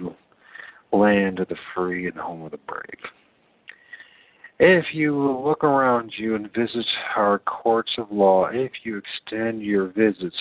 [0.93, 3.11] land of the free and the home of the brave.
[4.61, 6.87] If you look around you and visit
[7.17, 10.37] our courts of law, if you extend your visits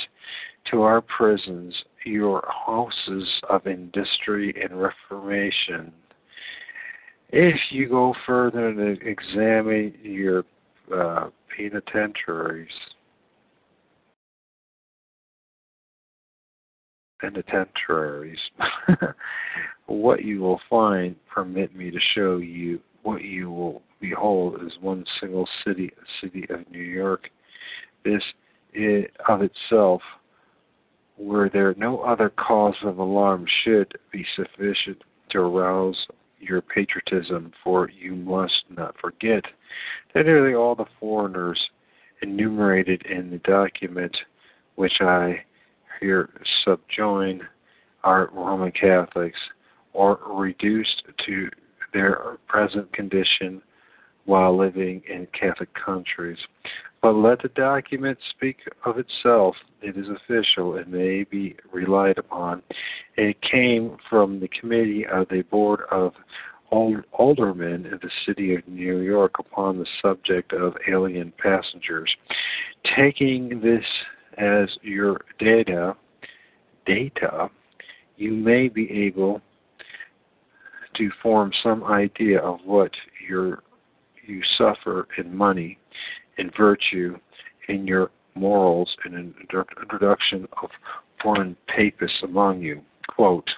[0.72, 1.74] to our prisons,
[2.06, 5.92] your houses of industry and reformation,
[7.30, 10.44] if you go further and examine your
[10.96, 12.68] uh, penitentiaries,
[17.20, 18.38] penitentiaries,
[19.88, 25.06] what you will find, permit me to show you, what you will behold is one
[25.20, 27.30] single city, the city of New York.
[28.04, 28.24] This
[28.74, 30.02] it, of itself,
[31.18, 36.08] were there no other cause of alarm, should be sufficient to arouse
[36.40, 39.44] your patriotism, for you must not forget
[40.14, 41.60] that nearly all the foreigners
[42.22, 44.16] enumerated in the document
[44.76, 45.44] which I
[46.00, 46.30] here
[46.66, 47.42] subjoin
[48.04, 49.40] are Roman Catholics
[49.94, 51.50] or reduced to
[51.94, 53.62] their present condition
[54.26, 56.38] while living in Catholic countries.
[57.02, 59.56] But let the document speak of itself.
[59.82, 62.64] It is official and may be relied upon.
[63.18, 66.14] It came from the committee of the Board of
[66.72, 72.10] Aldermen in the city of New York upon the subject of alien passengers.
[72.96, 73.86] Taking this
[74.38, 75.96] as your data,
[76.86, 77.50] data,
[78.18, 79.42] you may be able
[80.96, 82.92] to form some idea of what
[83.28, 83.64] your
[84.26, 85.78] you suffer in money,
[86.38, 87.18] in virtue,
[87.68, 89.34] in your morals, and in
[89.82, 90.70] introduction of
[91.22, 92.82] foreign papists among you.
[93.10, 93.50] Quote,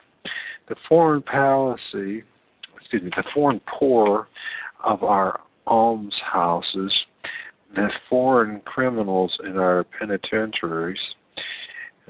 [0.67, 2.24] the foreign policy,
[2.80, 4.28] excuse me, the foreign poor
[4.84, 6.91] of our almshouses
[7.76, 11.00] the foreign criminals in our penitentiaries,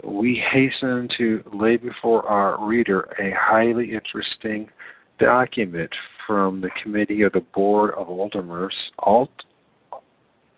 [0.03, 4.69] we hasten to lay before our reader a highly interesting
[5.19, 5.91] document
[6.25, 9.31] from the committee of the Board of Aldermers, Alt,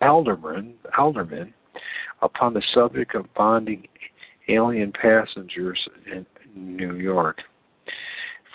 [0.00, 1.52] Aldermen, Aldermen
[2.22, 3.86] upon the subject of bonding
[4.48, 5.78] alien passengers
[6.12, 7.42] in New York.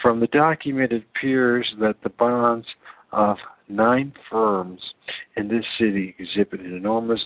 [0.02, 2.68] From the document, it appears that the bonds
[3.12, 3.38] of
[3.70, 4.82] nine firms
[5.38, 7.26] in this city exhibit an enormous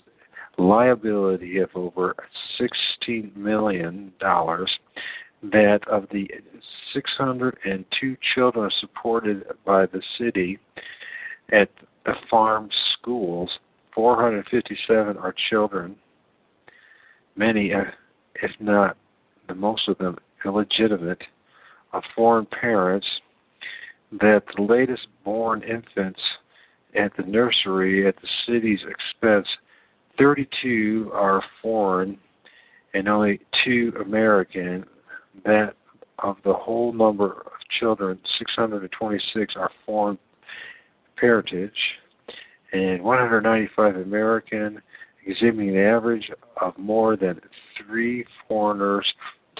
[0.58, 2.16] liability of over
[2.60, 4.12] $16 million.
[5.43, 6.30] That of the
[6.93, 10.60] 602 children supported by the city
[11.52, 11.69] at
[12.06, 13.50] the farm schools,
[13.93, 15.96] 457 are children,
[17.35, 17.85] many, uh,
[18.42, 18.98] if not
[19.48, 21.21] the most of them, illegitimate,
[21.94, 23.08] of foreign parents
[24.12, 26.19] that the latest born infants
[26.96, 29.48] at the nursery at the city's expense,
[30.17, 32.17] 32 are foreign
[32.94, 34.85] and only two American.
[35.46, 35.73] That
[36.19, 40.17] of the whole number of children, 626 are foreign
[41.15, 41.71] parentage,
[42.73, 44.81] and 195 American,
[45.25, 46.31] exhibiting an average
[46.62, 47.40] of more than
[47.77, 49.06] three foreigners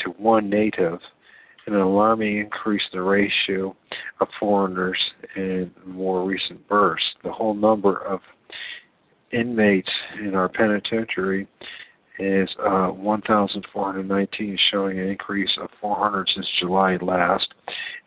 [0.04, 1.00] to one native
[1.68, 3.76] an alarming increase in the ratio
[4.22, 4.98] of foreigners
[5.36, 7.10] in more recent bursts.
[7.24, 8.22] The whole number of
[9.32, 11.48] inmates in our penitentiary
[12.20, 17.54] is uh, 1,419, showing an increase of 400 since July last.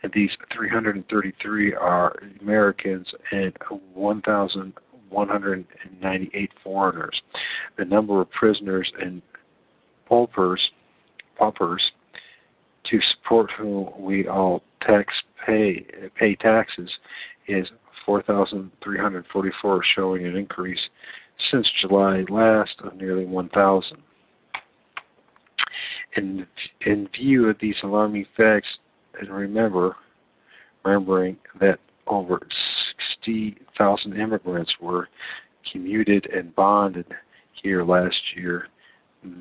[0.02, 3.56] And these 333 are Americans and
[3.94, 7.22] 1,198 foreigners.
[7.78, 9.22] The number of prisoners and
[10.06, 10.60] paupers,
[11.38, 11.82] paupers
[12.90, 15.14] to support whom we all tax
[15.46, 15.86] pay
[16.18, 16.90] pay taxes
[17.46, 17.68] is
[18.06, 20.80] 4,344, showing an increase
[21.50, 23.96] since July last of nearly 1,000.
[26.16, 26.46] In,
[26.84, 28.68] in view of these alarming facts,
[29.20, 29.96] and remember,
[30.84, 32.40] remembering that over
[33.22, 35.08] 60,000 immigrants were
[35.70, 37.06] commuted and bonded
[37.62, 38.68] here last year,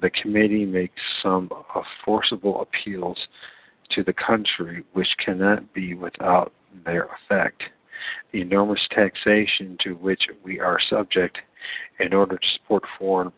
[0.01, 1.49] the committee makes some
[2.03, 3.17] forcible appeals
[3.91, 6.53] to the country which cannot be without
[6.85, 7.63] their effect.
[8.31, 11.37] The enormous taxation to which we are subject
[11.99, 13.31] in order to support foreign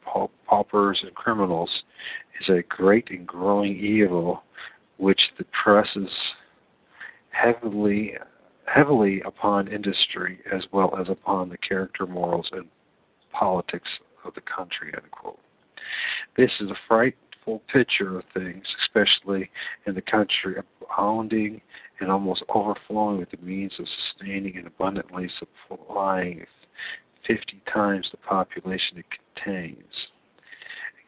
[0.47, 1.69] paupers and criminals
[2.39, 4.43] is a great and growing evil
[4.97, 6.09] which the presses
[7.29, 8.13] heavily
[8.65, 12.65] heavily upon industry as well as upon the character, morals, and
[13.31, 13.89] politics
[14.23, 14.93] of the country.
[14.95, 15.39] Unquote.
[16.37, 16.77] This is a
[17.43, 19.49] frightful picture of things, especially
[19.85, 21.61] in the country abounding
[21.99, 23.85] and almost overflowing with the means of
[24.17, 25.29] sustaining and abundantly
[25.69, 26.45] supplying
[27.27, 29.93] 50 times the population it contains.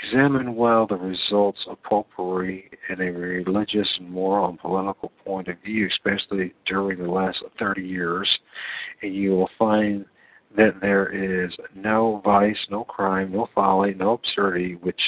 [0.04, 5.56] Examine well the results of popery in a religious and moral and political point of
[5.64, 8.28] view, especially during the last 30 years,
[9.02, 10.06] and you will find
[10.58, 15.02] that there is no vice, no crime, no folly, no absurdity which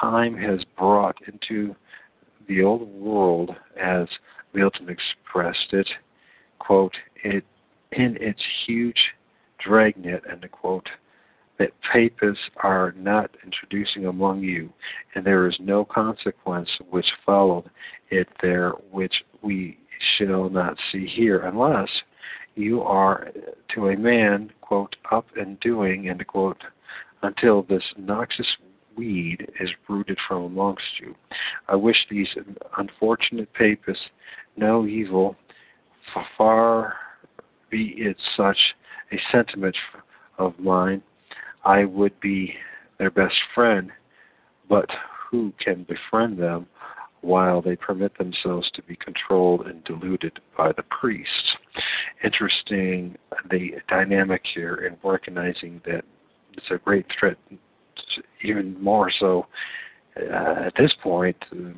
[0.00, 1.74] time has brought into
[2.48, 4.06] the old world as
[4.52, 5.88] Milton expressed it,
[6.58, 7.44] quote, it
[7.92, 8.98] in its huge
[9.64, 10.88] dragnet, end quote,
[11.58, 14.72] that papists are not introducing among you,
[15.14, 17.70] and there is no consequence which followed
[18.10, 19.78] it there which we
[20.16, 21.88] shall not see here, unless
[22.54, 23.28] you are
[23.74, 26.62] to a man, quote, up and doing, end quote,
[27.22, 28.46] until this noxious
[28.96, 31.14] weed is rooted from amongst you.
[31.68, 32.28] I wish these
[32.78, 34.04] unfortunate papists
[34.56, 35.36] no evil,
[36.12, 36.94] for far
[37.70, 38.58] be it such
[39.12, 39.76] a sentiment
[40.38, 41.02] of mine,
[41.64, 42.54] I would be
[42.98, 43.90] their best friend,
[44.68, 44.88] but
[45.30, 46.66] who can befriend them
[47.22, 51.56] while they permit themselves to be controlled and deluded by the priests?
[52.22, 53.16] Interesting
[53.50, 56.04] the dynamic here in recognizing that
[56.54, 57.38] it's a great threat,
[58.42, 59.46] even more so
[60.16, 61.36] uh, at this point.
[61.52, 61.72] Uh,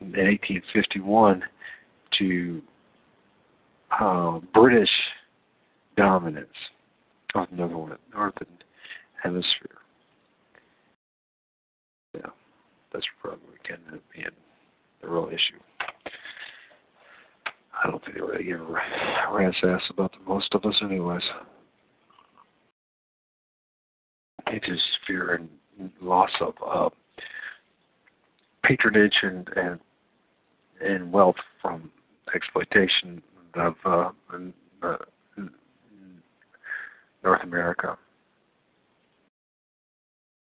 [0.00, 1.42] in 1851,
[2.18, 2.62] to
[3.98, 4.90] uh, British
[5.96, 6.48] dominance
[7.34, 8.46] of the northern,
[9.22, 9.78] hemisphere.
[12.14, 12.20] Yeah,
[12.92, 14.24] that's probably going to be
[15.02, 15.60] the real issue.
[17.82, 18.80] I don't think they really give a
[19.32, 21.22] rat's ass about the most of us, anyways.
[24.46, 26.88] They just fear and loss of uh,
[28.64, 29.80] patronage and, and
[30.80, 31.90] and wealth from
[32.34, 33.22] exploitation
[33.54, 34.10] of uh,
[34.82, 34.96] uh,
[37.24, 37.96] North America.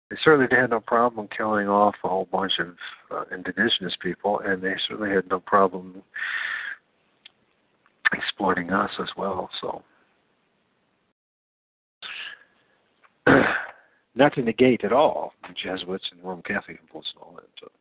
[0.10, 2.76] They certainly had no problem killing off a whole bunch of
[3.12, 6.02] uh, indigenous people, and they certainly had no problem
[8.14, 9.50] exploiting us as well.
[9.62, 9.84] So,
[14.16, 17.48] not to negate at all the Jesuits and the Roman Catholic influence and all that.
[17.60, 17.72] So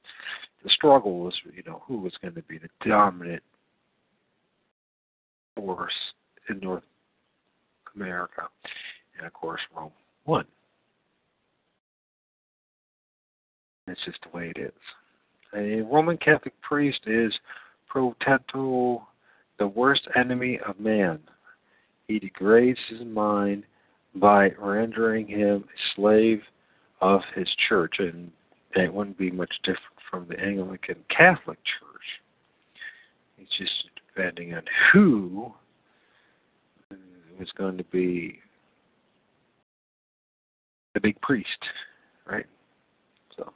[0.63, 3.43] the struggle was, you know, who was going to be the dominant
[5.57, 5.93] force
[6.49, 6.85] in North
[7.95, 8.43] America.
[9.19, 9.91] And of course, Rome
[10.25, 10.45] won.
[13.87, 14.73] It's just the way it is.
[15.57, 17.33] A Roman Catholic priest is
[17.89, 19.03] pro tanto
[19.59, 21.19] the worst enemy of man.
[22.07, 23.65] He degrades his mind
[24.15, 26.43] by rendering him a slave
[27.01, 28.31] of his church, and
[28.75, 29.81] that wouldn't be much different
[30.11, 31.91] from the Anglican Catholic Church.
[33.39, 35.53] It's just depending on who
[37.41, 38.39] is going to be
[40.95, 41.49] the big priest,
[42.27, 42.47] right?
[43.37, 43.53] So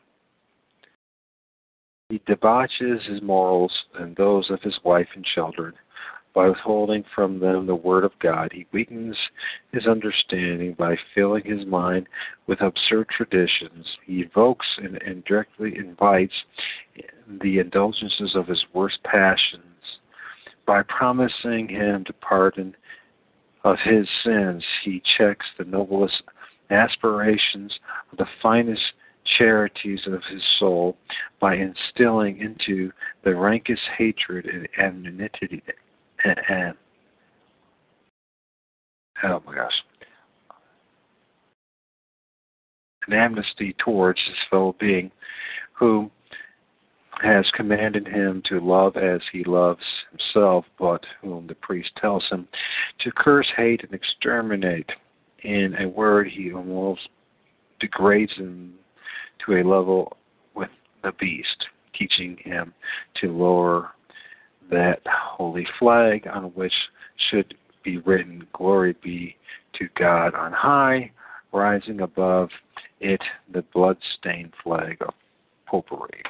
[2.08, 5.74] he debauches his morals and those of his wife and children
[6.34, 8.50] by withholding from them the word of God.
[8.52, 9.16] He weakens
[9.72, 12.08] his understanding by filling his mind
[12.46, 13.86] with absurd traditions.
[14.04, 16.34] He evokes and, and directly invites
[17.42, 19.62] the indulgences of his worst passions
[20.66, 22.74] by promising him to pardon
[23.64, 26.22] of his sins, he checks the noblest
[26.70, 27.72] aspirations
[28.12, 28.82] of the finest
[29.38, 30.96] charities of his soul
[31.40, 32.92] by instilling into
[33.24, 34.68] the rankest hatred and
[35.06, 35.62] enmity
[36.24, 36.38] and,
[39.24, 39.72] oh my gosh
[43.06, 45.10] an amnesty towards his fellow being
[45.72, 46.10] who
[47.22, 52.48] has commanded him to love as he loves himself, but whom the priest tells him
[53.00, 54.90] to curse, hate, and exterminate.
[55.42, 57.08] In a word, he almost
[57.78, 58.74] degrades him
[59.44, 60.16] to a level
[60.54, 60.70] with
[61.02, 61.66] the beast,
[61.96, 62.72] teaching him
[63.20, 63.90] to lower
[64.70, 66.72] that holy flag on which
[67.30, 69.36] should be written, Glory be
[69.78, 71.10] to God on high,
[71.52, 72.48] rising above
[73.00, 73.20] it
[73.52, 75.14] the blood-stained flag of
[75.66, 76.22] popery.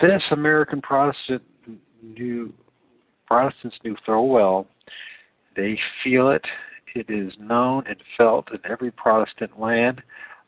[0.00, 1.42] This American Protestant
[2.02, 2.52] knew
[3.26, 4.66] Protestants knew full well.
[5.54, 6.44] They feel it.
[6.94, 10.02] It is known and felt in every Protestant land,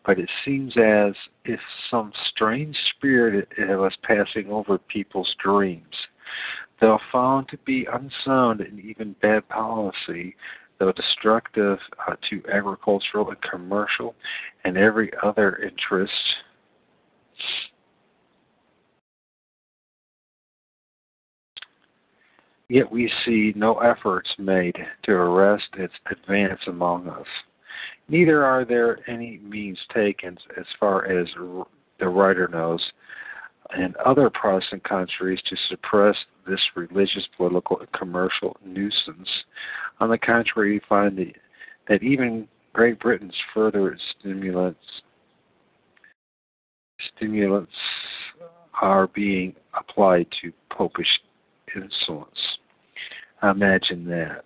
[0.06, 5.94] but it seems as if some strange spirit was passing over people's dreams.
[6.80, 10.34] Though found to be unsound and even bad policy,
[10.78, 11.78] though destructive
[12.08, 14.14] uh, to agricultural and commercial
[14.64, 16.12] and every other interest.
[22.68, 27.26] Yet we see no efforts made to arrest its advance among us.
[28.10, 31.28] Neither are there any means taken, as far as
[32.00, 32.82] the writer knows,
[33.78, 39.28] in other Protestant countries to suppress this religious, political, and commercial nuisance.
[40.00, 41.36] On the contrary, we find that,
[41.88, 44.80] that even Great Britain's further stimulants
[47.16, 47.72] stimulants
[48.82, 51.06] are being applied to popish
[51.74, 52.58] insolence.
[53.42, 54.44] Imagine that.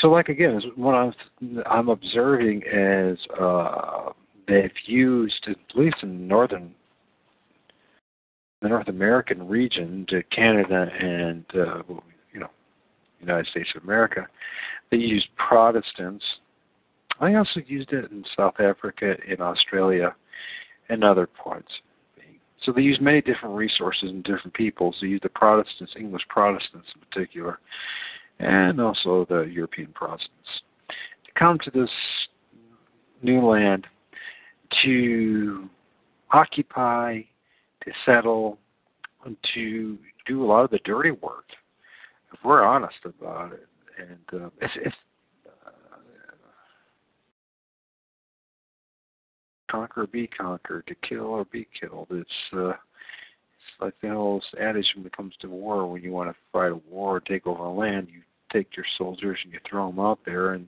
[0.00, 1.12] So, like again, what I'm
[1.66, 4.10] I'm observing is uh,
[4.46, 6.74] they've used, at least in northern
[8.60, 11.82] the North American region to Canada and uh,
[12.32, 12.50] you know
[13.20, 14.26] United States of America,
[14.90, 16.24] they used Protestants.
[17.20, 20.14] I also used it in South Africa, in Australia,
[20.88, 21.70] and other points.
[22.64, 24.96] So they used many different resources and different peoples.
[25.00, 27.60] They used the Protestants, English Protestants in particular,
[28.40, 30.62] and also the European Protestants
[31.24, 31.90] to come to this
[33.22, 33.86] new land
[34.84, 35.68] to
[36.30, 37.22] occupy
[37.84, 38.58] to settle,
[39.24, 41.46] and to do a lot of the dirty work.
[42.32, 43.66] If we're honest about it,
[43.98, 44.94] and uh, it's, it's
[45.66, 45.70] uh,
[49.70, 52.08] conquer or be conquered, to kill or be killed.
[52.10, 55.90] It's uh, it's like the old adage when it comes to war.
[55.90, 58.20] When you want to fight a war or take over land, you
[58.52, 60.66] take your soldiers and you throw them out there and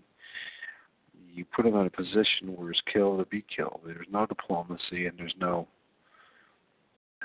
[1.32, 3.80] you put them in a position where it's kill or be killed.
[3.84, 5.68] There's no diplomacy and there's no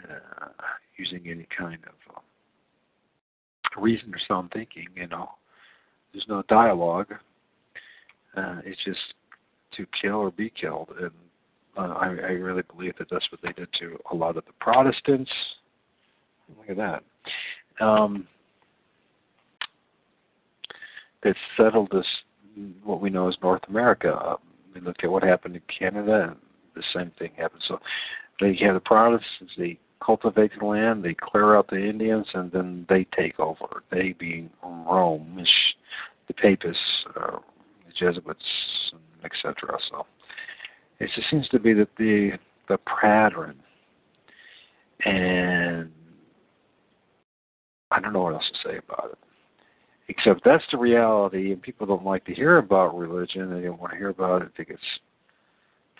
[0.04, 0.48] uh,
[0.98, 4.88] using any kind of uh, reason or sound thinking.
[4.96, 5.30] You know,
[6.14, 7.14] there's no dialogue.
[8.36, 9.00] Uh, it's just
[9.78, 11.12] to kill or be killed, and
[11.78, 14.52] uh, I, I really believe that that's what they did to a lot of the
[14.60, 15.32] Protestants.
[16.58, 17.84] Look at that.
[17.86, 18.28] Um,
[21.26, 22.06] that settled this,
[22.84, 24.18] what we know as North America.
[24.26, 24.38] Um,
[24.74, 26.36] we look at what happened in Canada, and
[26.76, 27.64] the same thing happened.
[27.68, 27.80] So
[28.40, 32.86] they have the Protestants, they cultivate the land, they clear out the Indians, and then
[32.88, 33.84] they take over.
[33.92, 35.44] They being Rome,
[36.28, 36.80] the Papists,
[37.16, 37.38] uh,
[37.86, 38.46] the Jesuits,
[39.24, 39.78] etc.
[39.90, 40.06] So
[41.00, 42.34] it just seems to be that the
[42.68, 43.56] the pattern,
[45.06, 45.92] and
[47.92, 49.18] I don't know what else to say about it.
[50.08, 53.50] Except that's the reality, and people don't like to hear about religion.
[53.50, 54.50] They don't want to hear about it.
[54.54, 54.82] I think it's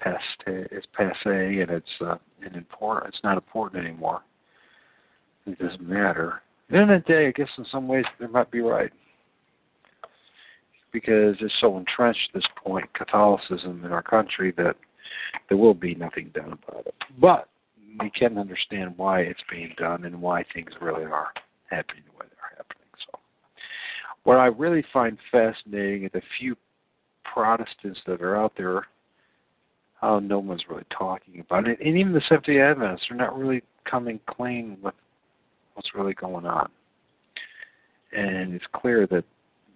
[0.02, 2.16] past it's passe and it's uh,
[2.54, 3.14] important.
[3.14, 4.22] It's not important anymore.
[5.48, 6.42] It doesn't matter.
[6.70, 8.92] At the end the day, I guess in some ways they might be right
[10.92, 14.76] because it's so entrenched at this point, Catholicism in our country, that
[15.50, 16.96] there will be nothing done about it.
[17.20, 17.50] But
[18.00, 21.32] we can understand why it's being done and why things really are
[21.70, 22.06] happening happening.
[22.16, 22.35] So,
[24.26, 26.58] what I really find fascinating is the few
[27.24, 28.88] Protestants that are out there
[30.02, 31.80] how no one's really talking about it.
[31.80, 34.94] And even the Seventh day Adventists are not really coming clean with
[35.74, 36.70] what's really going on.
[38.16, 39.24] And it's clear that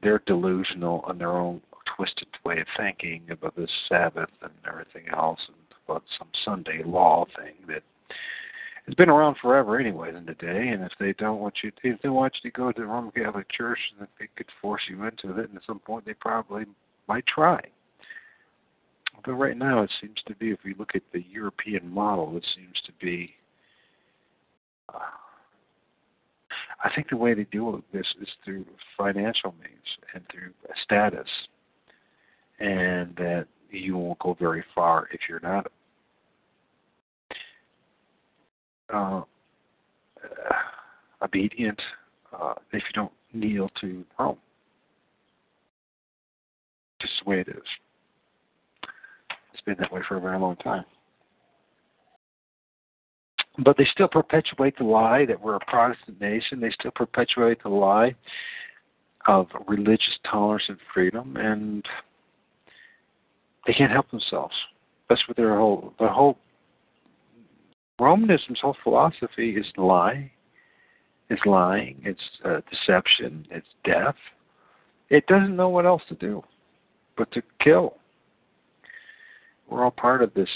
[0.03, 1.61] they're delusional in their own
[1.95, 7.25] twisted way of thinking about the Sabbath and everything else and about some Sunday law
[7.37, 7.83] thing that
[8.89, 12.01] has been around forever anyways in the day and if they don't want you if
[12.01, 15.03] they want you to go to the Roman Catholic Church then they could force you
[15.03, 16.65] into it and at some point they probably
[17.07, 17.61] might try
[19.19, 22.45] Although right now it seems to be, if we look at the European model, it
[22.55, 23.33] seems to be.
[24.87, 24.99] Uh,
[26.83, 28.65] I think the way they do this is through
[28.97, 30.51] financial means and through
[30.83, 31.27] status,
[32.59, 35.69] and that you won't go very far if you're not
[38.93, 39.21] uh,
[41.21, 41.79] obedient
[42.33, 44.37] uh, if you don't kneel to Rome.
[47.01, 47.55] Just the way it is.
[49.53, 50.85] It's been that way for a very long time.
[53.63, 56.61] But they still perpetuate the lie that we're a Protestant nation.
[56.61, 58.15] They still perpetuate the lie
[59.27, 61.85] of religious tolerance and freedom, and
[63.67, 64.53] they can't help themselves.
[65.09, 66.37] That's what their whole the whole
[67.99, 70.31] Romanism's whole philosophy is lie,
[71.29, 74.15] is lying, it's uh, deception, it's death.
[75.09, 76.43] It doesn't know what else to do
[77.17, 77.97] but to kill.
[79.69, 80.49] We're all part of this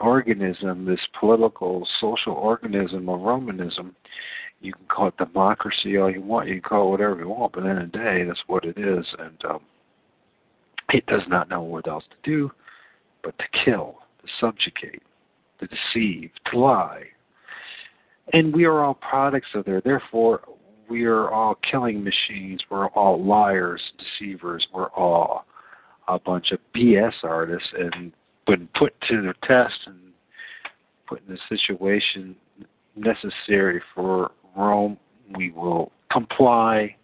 [0.00, 3.94] organism, this political, social organism of Romanism.
[4.60, 6.48] You can call it democracy all you want.
[6.48, 8.78] You can call it whatever you want, but at the the day, that's what it
[8.78, 9.04] is.
[9.18, 9.60] And um,
[10.90, 12.50] it does not know what else to do
[13.22, 15.02] but to kill, to subjugate,
[15.60, 17.04] to deceive, to lie.
[18.32, 19.80] And we are all products of there.
[19.80, 20.42] Therefore,
[20.88, 22.62] we are all killing machines.
[22.70, 24.66] We're all liars, deceivers.
[24.72, 25.46] We're all
[26.08, 27.68] a bunch of BS artists.
[27.78, 28.12] And
[28.46, 29.98] when put to the test and
[31.06, 32.36] put in the situation
[32.96, 34.96] necessary for Rome,
[35.36, 36.96] we will comply.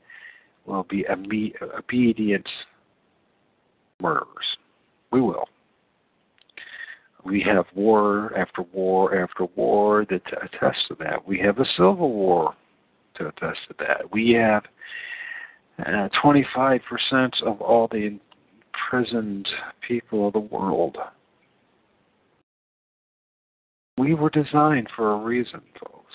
[0.66, 2.48] We'll be obedient
[4.00, 4.56] murderers.
[5.10, 5.48] We will.
[7.24, 11.26] We have war after war after war that attests to that.
[11.26, 12.54] We have a civil war
[13.14, 14.10] to attest to that.
[14.12, 14.64] We have
[15.78, 16.80] uh, 25%
[17.42, 18.18] of all the
[18.72, 19.48] imprisoned
[19.86, 20.96] people of the world.
[23.98, 26.14] We were designed for a reason, folks.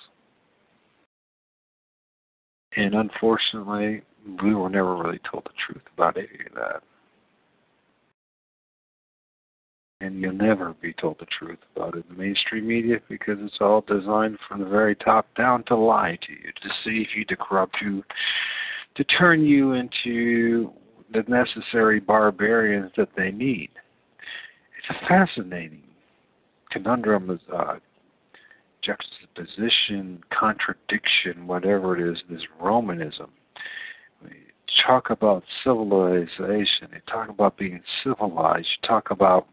[2.76, 4.02] And unfortunately,
[4.44, 6.84] we were never really told the truth about any of that.
[10.02, 13.58] And you'll never be told the truth about it in the mainstream media because it's
[13.60, 17.36] all designed from the very top down to lie to you, to deceive you, to
[17.36, 18.04] corrupt you,
[18.96, 20.72] to turn you into
[21.14, 23.70] the necessary barbarians that they need.
[24.78, 25.84] It's a fascinating
[26.72, 27.76] conundrum, of uh,
[28.84, 33.30] juxtaposition, contradiction, whatever it is, this Romanism.
[34.24, 34.32] We
[34.86, 39.48] talk about civilization, you talk about being civilized, you talk about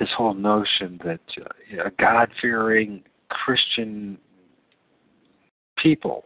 [0.00, 4.18] this whole notion that uh, a God fearing Christian
[5.76, 6.24] people,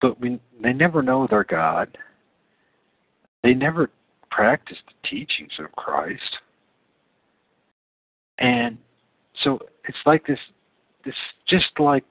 [0.00, 1.96] but we, they never know their God.
[3.42, 3.90] They never
[4.30, 6.38] practice the teachings of Christ.
[8.38, 8.78] And
[9.44, 10.38] so it's like this,
[11.04, 11.14] this
[11.46, 12.04] just like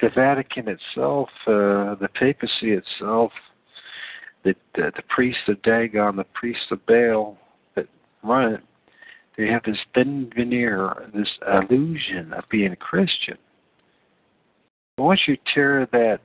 [0.00, 3.32] the Vatican itself, uh, the papacy itself,
[4.44, 7.36] the, the, the priests of Dagon, the priests of Baal,
[8.22, 8.62] run
[9.40, 13.38] they have this thin veneer, this illusion of being a Christian.
[14.96, 16.20] But once you tear that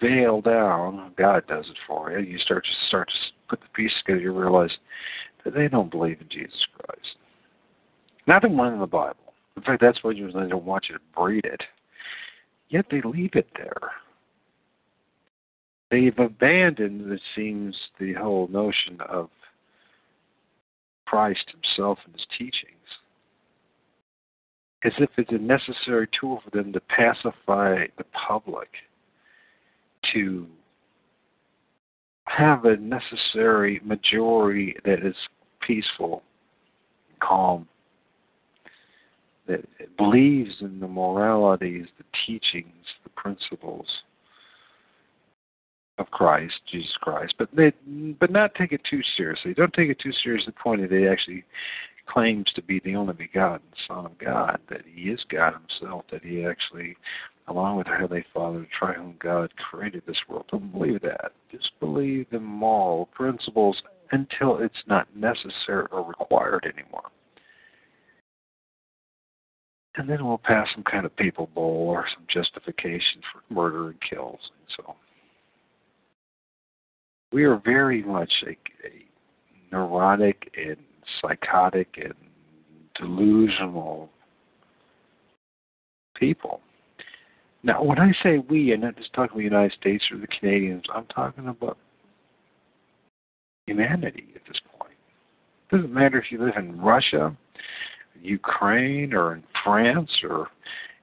[0.00, 2.24] veil down, God does it for you.
[2.24, 3.14] You start to start to
[3.48, 4.20] put the pieces together.
[4.20, 4.70] You realize
[5.44, 7.16] that they don't believe in Jesus Christ.
[8.28, 9.16] Not the one in the Bible.
[9.56, 11.62] In fact, that's why they don't want you to breed it.
[12.68, 13.90] Yet they leave it there.
[15.90, 19.28] They've abandoned, it seems, the whole notion of
[21.10, 22.86] Christ himself and his teachings,
[24.84, 28.68] as if it's a necessary tool for them to pacify the public,
[30.12, 30.46] to
[32.26, 35.16] have a necessary majority that is
[35.66, 36.22] peaceful,
[37.20, 37.66] calm,
[39.48, 39.64] that
[39.96, 43.86] believes in the moralities, the teachings, the principles
[46.00, 47.72] of Christ, Jesus Christ, but they,
[48.18, 49.54] but not take it too seriously.
[49.54, 50.52] Don't take it too seriously.
[50.56, 51.44] The point that he actually
[52.06, 56.24] claims to be the only begotten Son of God, that he is God Himself, that
[56.24, 56.96] he actually,
[57.46, 60.46] along with the Heavenly Father, the Triune God, created this world.
[60.50, 61.32] Don't believe that.
[61.52, 63.80] Just believe the moral principles
[64.12, 67.10] until it's not necessary or required anymore.
[69.96, 73.98] And then we'll pass some kind of papal bull or some justification for murder and
[74.08, 74.94] kills and so
[77.32, 79.06] we are very much a, a
[79.72, 80.76] neurotic and
[81.20, 82.14] psychotic and
[82.96, 84.10] delusional
[86.14, 86.60] people.
[87.62, 90.26] Now, when I say we, I'm not just talking about the United States or the
[90.26, 90.84] Canadians.
[90.94, 91.76] I'm talking about
[93.66, 94.94] humanity at this point.
[95.70, 97.36] It doesn't matter if you live in Russia,
[98.20, 100.48] Ukraine, or in France, or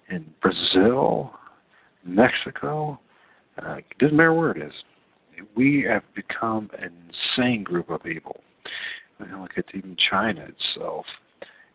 [0.09, 1.31] in Brazil,
[2.03, 2.99] Mexico.
[3.61, 4.73] Uh, it doesn't matter where it is.
[5.55, 6.91] We have become an
[7.37, 8.41] insane group of people.
[9.17, 11.05] When you look at even China itself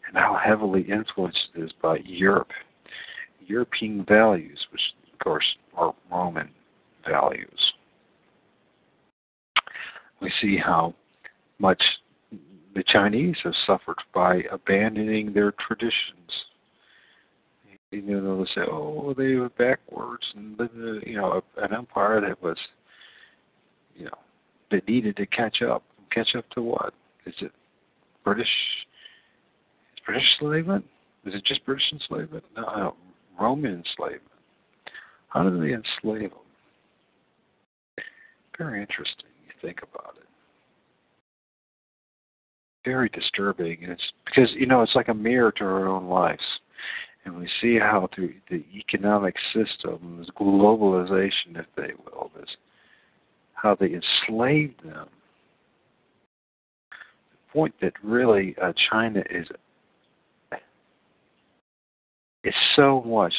[0.06, 2.50] and how heavily influenced it is by Europe,
[3.46, 4.82] European values, which
[5.12, 6.50] of course are Roman
[7.08, 7.72] values.
[10.20, 10.94] We see how
[11.58, 11.82] much
[12.74, 16.30] the Chinese have suffered by abandoning their traditions.
[17.90, 20.58] You know, they say, "Oh, they were backwards," and
[21.06, 22.56] you know, an empire that was,
[23.96, 24.18] you know,
[24.70, 25.82] they needed to catch up.
[26.10, 26.94] Catch up to what?
[27.26, 27.52] Is it
[28.24, 28.46] British?
[29.96, 30.84] Is British enslavement?
[31.24, 32.44] Is it just British enslavement?
[32.56, 32.96] No, no
[33.40, 34.22] Roman enslavement.
[35.28, 36.38] How did they enslave them?
[38.58, 39.30] Very interesting.
[39.46, 40.26] You think about it.
[42.84, 46.42] Very disturbing, and it's because you know it's like a mirror to our own lives,
[47.24, 52.50] and we see how through the economic system, this globalization, if they will, this
[53.62, 55.06] how they enslaved them
[56.90, 59.46] The point that really uh, China is
[62.44, 63.32] is so much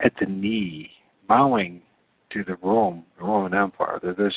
[0.00, 0.90] at the knee,
[1.26, 1.82] bowing
[2.32, 3.98] to the Rome, the Roman Empire.
[4.00, 4.34] That there's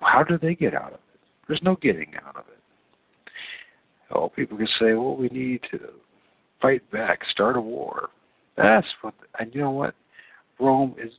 [0.00, 1.20] how do they get out of it?
[1.48, 3.32] There's no getting out of it.
[4.14, 5.80] Oh, people can say, well, we need to
[6.60, 8.10] fight back, start a war.
[8.56, 9.94] That's what, and you know what?
[10.60, 11.12] Rome is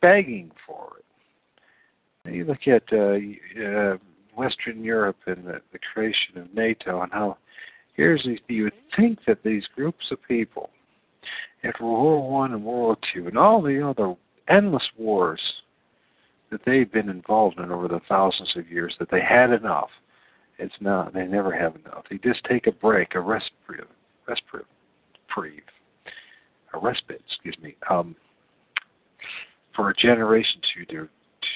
[0.00, 0.99] begging for
[2.26, 3.18] you look at uh,
[3.62, 3.96] uh,
[4.36, 7.38] Western Europe and the, the creation of NATO and how
[7.94, 10.70] here's these, you would think that these groups of people
[11.64, 14.14] after World War One and World War Two and all the other
[14.48, 15.40] endless wars
[16.50, 19.90] that they've been involved in over the thousands of years that they had enough.
[20.58, 21.14] It's not.
[21.14, 22.04] They never have enough.
[22.10, 23.88] They just take a break, a respite,
[24.28, 24.66] respite,
[26.74, 27.22] a respite.
[27.26, 27.76] Excuse me.
[27.88, 28.16] Um,
[29.74, 31.08] for a generation to to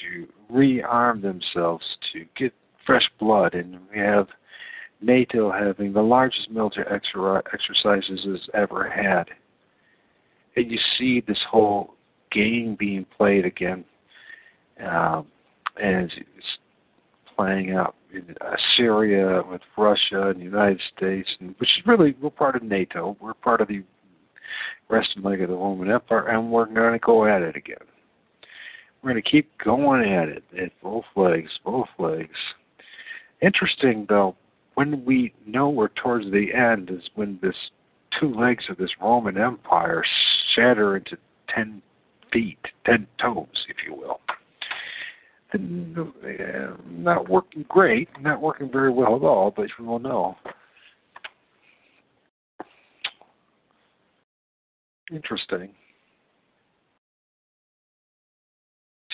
[0.03, 2.53] to rearm themselves to get
[2.87, 4.29] fresh blood, and we have
[5.01, 6.87] NATO having the largest military
[7.53, 9.25] exercises it's ever had.
[10.57, 11.95] And you see this whole
[12.31, 13.85] game being played again,
[14.85, 15.27] um,
[15.81, 16.47] and it's
[17.37, 22.15] playing out in uh, Syria with Russia and the United States, and which is really
[22.21, 23.17] we're part of NATO.
[23.21, 23.83] We're part of the
[24.89, 27.77] resting leg of the Roman Empire, and we're going to go at it again.
[29.05, 32.39] We're going to keep going at it at both legs, both legs.
[33.43, 34.35] Interesting though,
[34.77, 37.55] when we know we're towards the end is when this
[38.19, 40.03] two legs of this Roman Empire
[40.55, 41.19] shatter into
[41.55, 41.83] ten
[42.33, 44.21] feet, ten toes, if you will.
[45.53, 50.39] And, uh, not working great, not working very well at all, but you will know.
[55.13, 55.69] Interesting.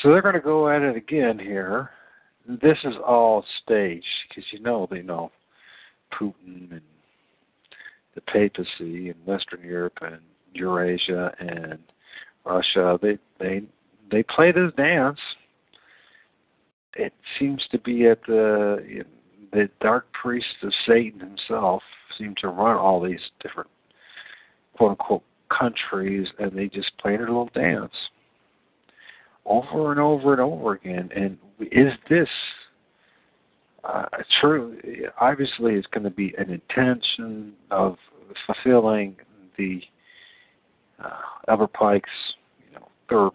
[0.03, 1.91] So they're going to go at it again here
[2.47, 5.31] this is all staged because you know they know
[6.13, 6.81] Putin and
[8.15, 10.19] the papacy and Western Europe and
[10.55, 11.79] Eurasia and
[12.45, 12.99] Russia.
[13.01, 13.63] They they
[14.11, 15.19] they play this dance.
[16.97, 19.05] It seems to be at the you know,
[19.53, 21.83] the dark priest of Satan himself
[22.19, 23.71] seem to run all these different
[24.77, 25.23] quote unquote
[25.57, 27.93] countries, and they just play their little dance
[29.51, 31.11] over and over and over again.
[31.15, 32.29] And is this
[33.85, 34.07] uh,
[34.41, 34.79] true?
[35.21, 37.97] Obviously, it's going to be an intention of
[38.47, 39.17] fulfilling
[39.59, 39.83] the
[41.05, 41.11] uh,
[41.49, 42.09] Albert Pike's
[42.67, 43.31] you know, Third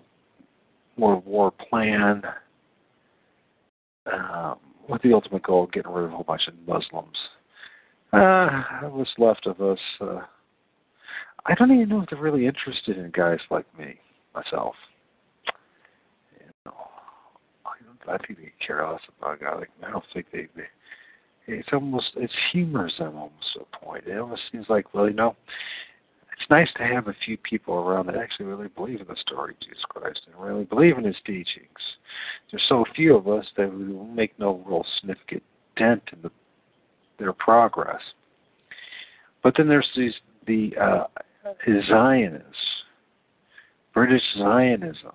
[0.97, 2.23] World War plan
[4.11, 4.55] um,
[4.87, 7.17] with the ultimate goal of getting rid of a whole bunch of Muslims.
[8.13, 10.21] Uh, what's left of us, uh,
[11.45, 13.95] I don't even know if they're really interested in guys like me,
[14.33, 14.75] myself.
[18.07, 19.59] I think they care less about God.
[19.59, 20.63] Like, I don't think they, they.
[21.47, 24.05] It's almost it humors them almost to a point.
[24.07, 25.35] It almost seems like, well, you know,
[26.37, 29.53] it's nice to have a few people around that actually really believe in the story
[29.53, 31.79] of Jesus Christ and really believe in His teachings.
[32.51, 35.43] There's so few of us that we make no real significant
[35.77, 36.31] dent in the,
[37.19, 38.01] their progress.
[39.43, 40.13] But then there's these
[40.47, 41.05] the uh,
[41.87, 42.57] Zionists,
[43.93, 45.13] British Zionism,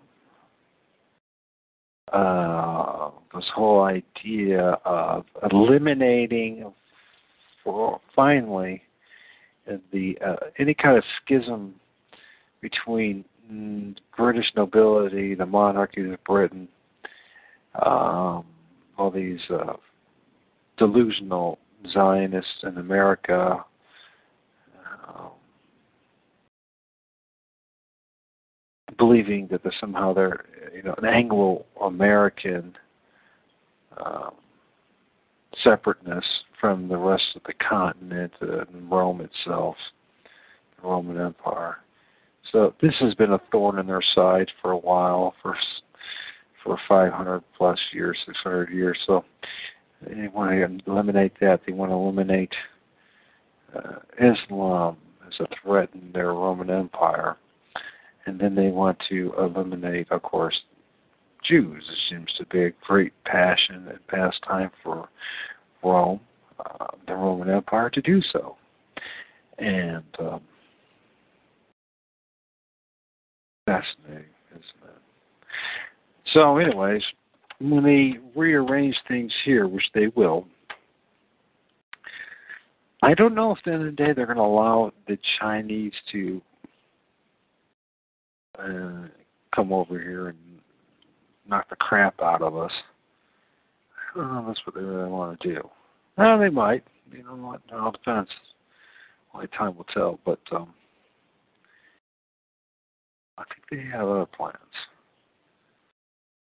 [2.12, 6.72] uh, this whole idea of eliminating,
[7.62, 8.82] for finally,
[9.92, 11.74] the uh, any kind of schism
[12.60, 13.24] between
[14.16, 16.68] British nobility, the monarchy of Britain,
[17.84, 18.44] um,
[18.98, 19.74] all these uh,
[20.78, 21.58] delusional
[21.92, 23.64] Zionists in America.
[25.08, 25.30] Um,
[29.00, 30.44] believing that they're somehow they're
[30.74, 32.76] you know an Anglo-American
[33.96, 34.32] um,
[35.64, 36.24] separateness
[36.60, 39.76] from the rest of the continent, uh, Rome itself,
[40.76, 41.78] the Roman Empire.
[42.52, 45.56] So this has been a thorn in their side for a while, for
[46.62, 48.98] for 500 plus years, 600 years.
[49.06, 49.24] So
[50.06, 51.60] they want to eliminate that.
[51.66, 52.52] They want to eliminate
[53.74, 57.36] uh, Islam as a threat in their Roman Empire,
[58.26, 60.58] and then they want to eliminate, of course,
[61.48, 61.82] Jews.
[61.90, 65.08] It seems to be a great passion and pastime for
[65.82, 66.20] Rome,
[66.58, 68.56] uh, the Roman Empire, to do so.
[69.58, 70.40] And um,
[73.66, 75.02] fascinating, isn't it?
[76.32, 77.02] So, anyways,
[77.60, 80.46] when they rearrange things here, which they will,
[83.02, 85.18] I don't know if at the end of the day they're going to allow the
[85.38, 86.42] Chinese to
[88.60, 89.08] uh,
[89.54, 90.38] come over here and
[91.48, 92.72] knock the crap out of us.
[94.14, 95.68] I don't know if that's what they really want to do.
[96.16, 96.84] Well, they might.
[97.12, 97.60] You know what?
[97.68, 98.30] It all depends.
[99.34, 100.18] Only time will tell.
[100.24, 100.72] But um,
[103.38, 104.56] I think they have other plans.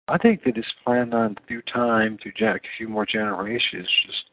[0.10, 4.24] I think they just plan on through time, through Jack, a few more generations, just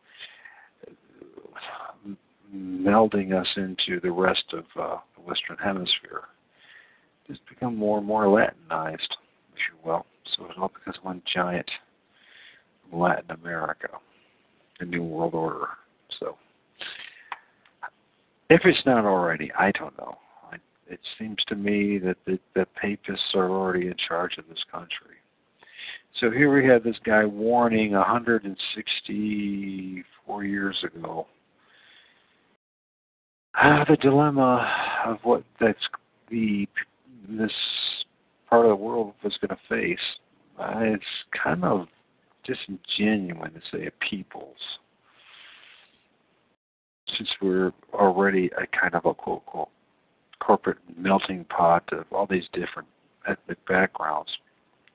[0.87, 2.11] uh,
[2.55, 6.23] melding us into the rest of uh, the Western Hemisphere.
[7.27, 9.17] Just become more and more Latinized,
[9.55, 10.07] if you will.
[10.37, 11.71] So it all becomes one giant
[12.93, 13.89] Latin America,
[14.79, 15.67] the New World Order.
[16.21, 16.37] So,
[18.51, 20.17] if it's not already, I don't know.
[20.53, 20.57] I,
[20.87, 25.17] it seems to me that the, the papists are already in charge of this country.
[26.21, 31.27] So here we have this guy warning 164 years ago
[33.61, 34.69] uh, the dilemma
[35.07, 35.79] of what that's
[36.31, 36.69] the
[37.29, 37.53] this
[38.49, 39.99] part of the world was going to face.
[40.59, 41.05] Uh, it's
[41.43, 41.87] kind of
[42.45, 44.57] disingenuous to say a people's,
[47.17, 49.69] since we're already a kind of a quote, quote
[50.41, 52.89] corporate melting pot of all these different
[53.27, 54.31] ethnic backgrounds.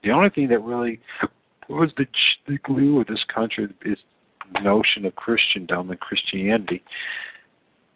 [0.03, 0.99] The only thing that really
[1.69, 2.05] was the
[2.47, 3.97] the glue of this country is
[4.53, 6.83] the notion of Christendom and Christianity.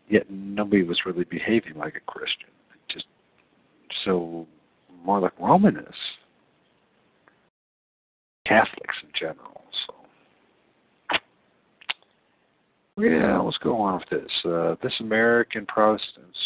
[0.10, 2.50] Yet nobody was really behaving like a Christian.
[4.06, 4.48] So
[5.04, 5.96] more like Romanists,
[8.46, 9.62] Catholics in general.
[9.88, 11.18] So
[12.98, 14.32] yeah, let's go on with this.
[14.46, 16.38] Uh, this American Protestants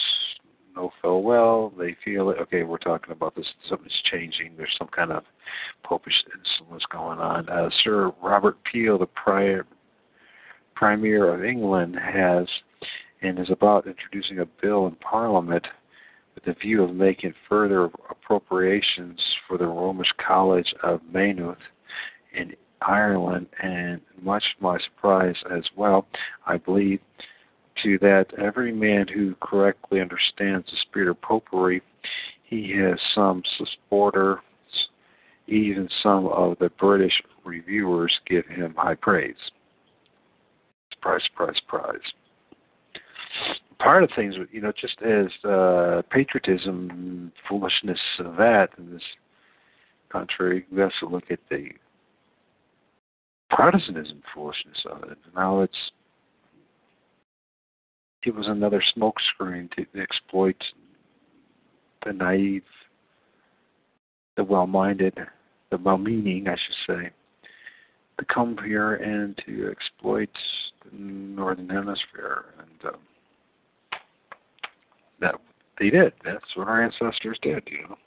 [0.75, 1.73] know full well.
[1.77, 2.37] They feel it.
[2.39, 3.45] Okay, we're talking about this.
[3.69, 4.53] Something's changing.
[4.55, 5.23] There's some kind of
[5.83, 7.49] popish influence going on.
[7.49, 9.65] Uh, Sir Robert Peel, the prior
[10.75, 12.47] Premier of England, has
[13.21, 15.65] and is about introducing a bill in Parliament
[16.38, 21.57] with the view of making further appropriations for the Romish College of Maynooth
[22.33, 26.05] in Ireland, and much to my surprise as well,
[26.45, 26.99] I believe
[27.83, 31.81] to that every man who correctly understands the spirit of popery,
[32.43, 34.41] he has some supporter,
[35.47, 39.35] even some of the British reviewers give him high praise.
[40.93, 42.01] Surprise, surprise, surprise.
[43.80, 49.03] Part of things, you know, just as uh, patriotism, foolishness of that in this
[50.11, 51.69] country, we to look at the
[53.49, 55.17] Protestantism foolishness of it.
[55.34, 55.91] Now it's
[58.23, 60.61] it was another smokescreen to exploit
[62.05, 62.63] the naive,
[64.36, 65.17] the well-minded,
[65.71, 67.09] the well-meaning, I should say,
[68.19, 70.30] to come here and to exploit
[70.84, 72.99] the northern hemisphere, and um,
[75.20, 75.36] that
[75.80, 76.13] they did.
[76.24, 77.97] That's what our ancestors did, you know.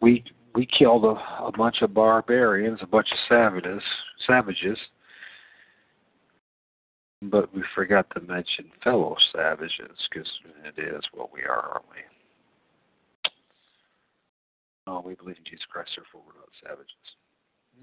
[0.00, 3.82] We we killed a, a bunch of barbarians, a bunch of savages,
[4.26, 4.76] savages,
[7.22, 10.28] but we forgot to mention fellow savages because
[10.64, 13.30] it is what we are, aren't we?
[14.88, 17.21] Oh, we believe in Jesus Christ, therefore we're not savages.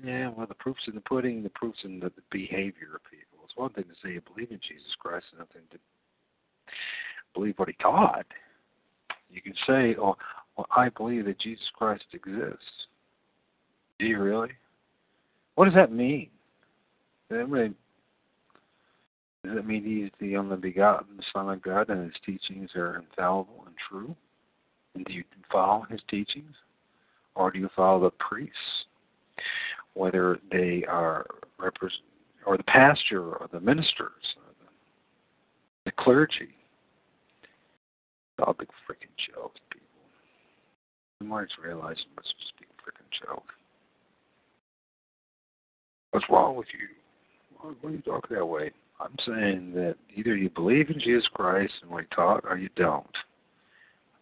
[0.03, 3.39] Yeah, well, the proof's in the pudding, the proof's in the behavior of people.
[3.43, 5.79] It's one thing to say you believe in Jesus Christ, and another thing to
[7.33, 8.25] believe what he taught.
[9.31, 10.15] You can say, oh,
[10.55, 12.87] well, I believe that Jesus Christ exists.
[13.99, 14.51] Do you really?
[15.55, 16.29] What does that mean?
[17.29, 17.75] Does that mean,
[19.43, 23.63] does that mean he's the only begotten Son of God and his teachings are infallible
[23.65, 24.15] and true?
[24.95, 26.55] And do you follow his teachings?
[27.35, 28.55] Or do you follow the priests?
[29.99, 31.25] Whether they are
[31.59, 32.03] represent
[32.45, 34.69] or the pastor or the ministers, or the,
[35.83, 36.55] the clergy.
[37.43, 39.87] It's all big freaking joke, people.
[41.19, 43.43] The more it's realizing it's just a freaking joke.
[46.11, 46.87] What's wrong with you?
[47.59, 48.71] Why, why do you talk that way?
[49.01, 52.69] I'm saying that either you believe in Jesus Christ and what he taught or you
[52.77, 53.05] don't.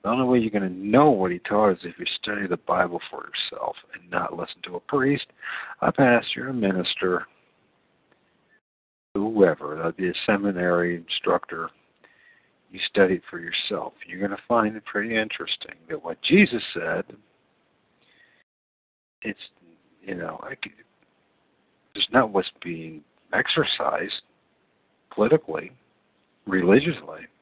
[0.04, 2.58] The only way you're going to know what he taught is if you study the
[2.58, 5.26] Bible for yourself and not listen to a priest,
[5.82, 7.26] a pastor, a minister,
[9.14, 11.70] whoever, that'd be a seminary instructor.
[12.72, 13.94] You study it for yourself.
[14.08, 17.04] You're going to find it pretty interesting that what Jesus said,
[19.24, 19.40] it's,
[20.04, 20.40] you know,
[21.96, 23.02] it's not what's being
[23.34, 24.22] exercised
[25.14, 25.72] politically,
[26.46, 27.37] religiously, uh,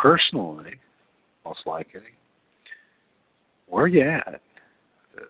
[0.00, 0.74] personally,
[1.44, 2.00] most likely.
[3.66, 4.40] Where you at?
[5.14, 5.26] This.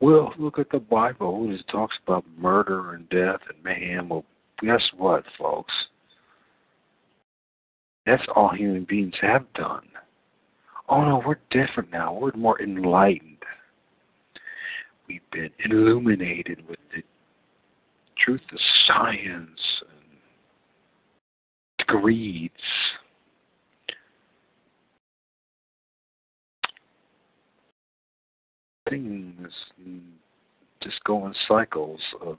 [0.00, 1.48] Well, look at the Bible.
[1.50, 4.08] It talks about murder and death and mayhem.
[4.08, 4.24] Well,
[4.60, 5.72] guess what, folks?
[8.04, 9.88] That's all human beings have done.
[10.88, 12.12] Oh no, we're different now.
[12.14, 13.36] We're more enlightened.
[15.08, 17.02] We've been illuminated with the
[18.24, 20.18] truth of science and
[21.78, 22.50] degrees.
[28.88, 29.52] Things
[30.82, 32.38] just go in cycles of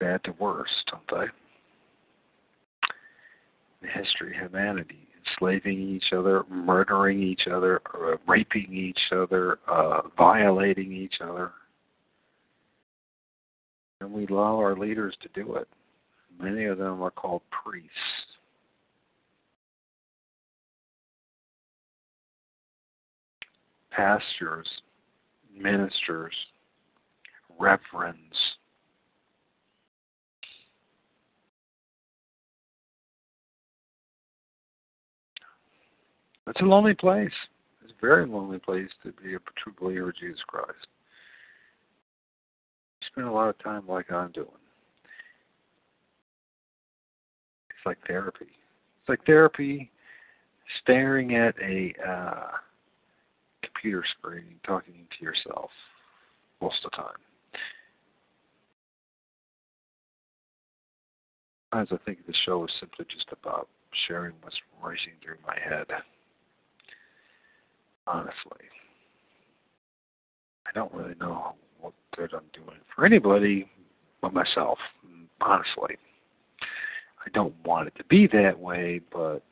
[0.00, 1.26] bad to worse, don't they?
[3.82, 10.02] The history of humanity, enslaving each other, murdering each other, uh, raping each other, uh,
[10.16, 11.52] violating each other
[14.00, 15.68] and we allow our leaders to do it.
[16.40, 17.90] Many of them are called priests.
[23.96, 24.68] Pastors,
[25.58, 26.34] ministers,
[27.58, 28.18] reverends.
[36.46, 37.30] It's a lonely place.
[37.82, 40.86] It's a very lonely place to be a true believer of Jesus Christ
[43.00, 44.46] You spend a lot of time like I'm doing.
[47.70, 48.44] It's like therapy.
[49.00, 49.90] It's like therapy
[50.82, 52.48] staring at a uh,
[53.86, 55.70] computer screen, talking to yourself
[56.60, 57.20] most of the time.
[61.72, 63.68] Sometimes I think the show is simply just about
[64.08, 65.86] sharing what's racing through my head.
[68.08, 68.66] Honestly.
[70.66, 73.68] I don't really know what good I'm doing for anybody
[74.20, 74.78] but myself,
[75.40, 75.96] honestly.
[77.24, 79.42] I don't want it to be that way, but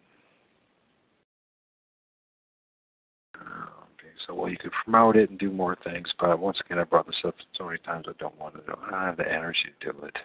[3.37, 3.84] okay,
[4.27, 7.07] so well you could promote it and do more things, but once again I brought
[7.07, 8.61] this up so many times I don't want to.
[8.73, 10.17] I don't have the energy to do it.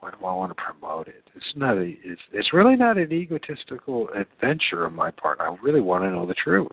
[0.00, 1.24] Why do I want to promote it?
[1.34, 5.40] It's not a it's it's really not an egotistical adventure on my part.
[5.40, 6.70] I really want to know the truth.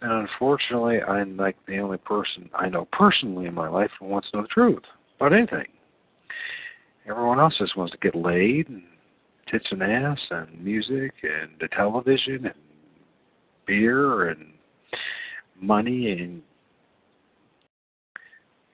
[0.00, 4.30] And unfortunately, I'm like the only person I know personally in my life who wants
[4.30, 4.84] to know the truth
[5.16, 5.66] about anything.
[7.08, 8.82] Everyone else just wants to get laid and
[9.50, 12.54] tits and ass and music and the television and
[13.66, 14.52] beer and
[15.60, 16.42] money and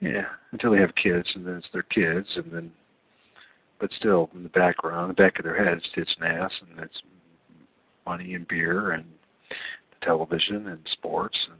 [0.00, 2.70] yeah, until they have kids and then it's their kids and then
[3.80, 7.02] but still in the background, the back of their heads, tits and ass and it's
[8.06, 9.04] money and beer and
[10.02, 11.58] television and sports and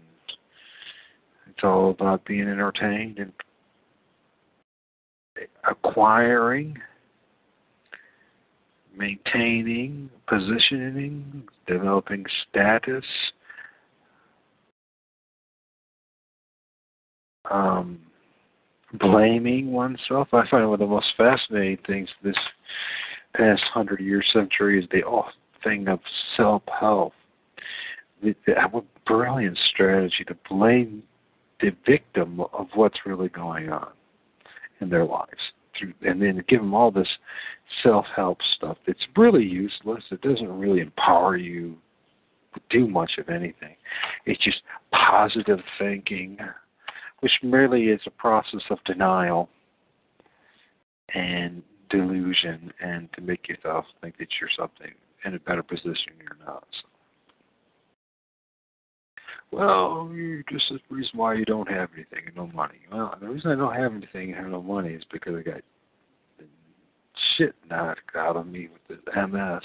[1.48, 3.32] it's all about being entertained and
[5.68, 6.76] acquiring
[8.96, 13.04] maintaining positioning developing status
[17.50, 18.00] um,
[18.94, 20.28] blaming oneself.
[20.32, 22.36] I find one of the most fascinating things this
[23.36, 25.26] past hundred year century is the whole
[25.62, 26.00] thing of
[26.36, 27.12] self help
[28.70, 31.02] what brilliant strategy to blame
[31.60, 33.88] the victim of what's really going on
[34.80, 35.52] in their lives
[36.02, 37.08] and then give them all this
[37.82, 40.04] self-help stuff that's really useless.
[40.10, 41.76] It doesn't really empower you
[42.54, 43.74] to do much of anything.
[44.24, 46.38] It's just positive thinking
[47.20, 49.48] which merely is a process of denial
[51.14, 54.92] and delusion and to make yourself think that you're something
[55.24, 56.88] in a better position you're not so
[59.54, 62.80] well, you just the reason why you don't have anything and no money.
[62.90, 65.60] Well, the reason I don't have anything and have no money is because I got
[67.36, 69.62] shit knocked out of me with the MS.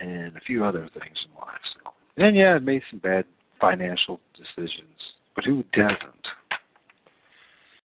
[0.00, 1.60] and a few other things in life.
[1.74, 3.26] So, and yeah, I made some bad
[3.60, 4.98] financial decisions,
[5.34, 6.26] but who doesn't?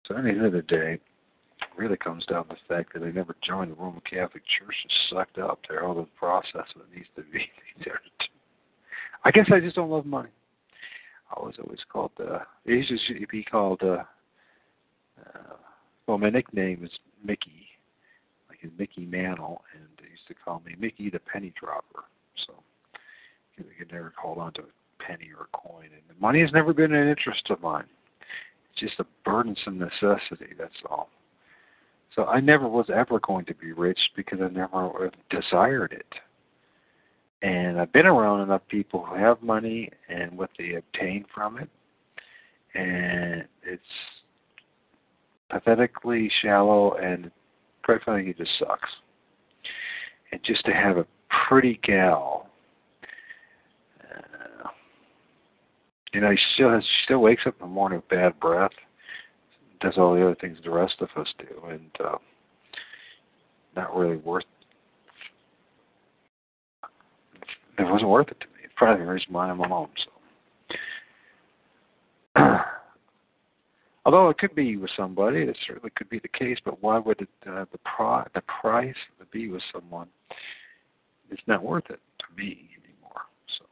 [0.07, 3.03] So, at the end of the day, it really comes down to the fact that
[3.03, 6.95] I never joined the Roman Catholic Church and sucked up there all the process that
[6.95, 7.47] needs to be
[7.84, 8.01] there.
[9.24, 10.30] I guess I just don't love money.
[11.30, 14.03] I was always called uh it used to be called uh,
[15.20, 15.57] uh
[16.07, 16.91] well my nickname is
[17.24, 17.66] Mickey
[18.49, 22.05] like Mickey Mantle and they used to call me Mickey the penny dropper
[22.47, 22.55] so
[23.57, 24.64] you could never hold on to a
[24.99, 27.86] penny or coin and money has never been an interest of mine
[28.70, 31.09] it's just a burdensome necessity that's all
[32.14, 36.14] so I never was ever going to be rich because I never desired it
[37.42, 41.68] and I've been around enough people who have money and what they obtain from it.
[42.74, 43.82] And it's
[45.51, 47.30] pathetically shallow and
[47.84, 48.90] quite frankly it just sucks.
[50.32, 51.07] And just to have a
[51.49, 52.49] pretty gal
[54.03, 54.68] uh,
[56.12, 58.72] you know, she still has, she still wakes up in the morning with bad breath,
[59.80, 62.16] does all the other things the rest of us do, and uh,
[63.76, 64.44] not really worth
[67.78, 68.68] it wasn't worth it to me.
[68.76, 69.88] Probably the reason why I'm alone.
[70.04, 70.11] So,
[74.04, 76.59] although it could be with somebody, it certainly could be the case.
[76.64, 80.09] But why would it, uh, the pri- the price to be with someone?
[81.30, 83.22] It's not worth it to me anymore.
[83.59, 83.64] So,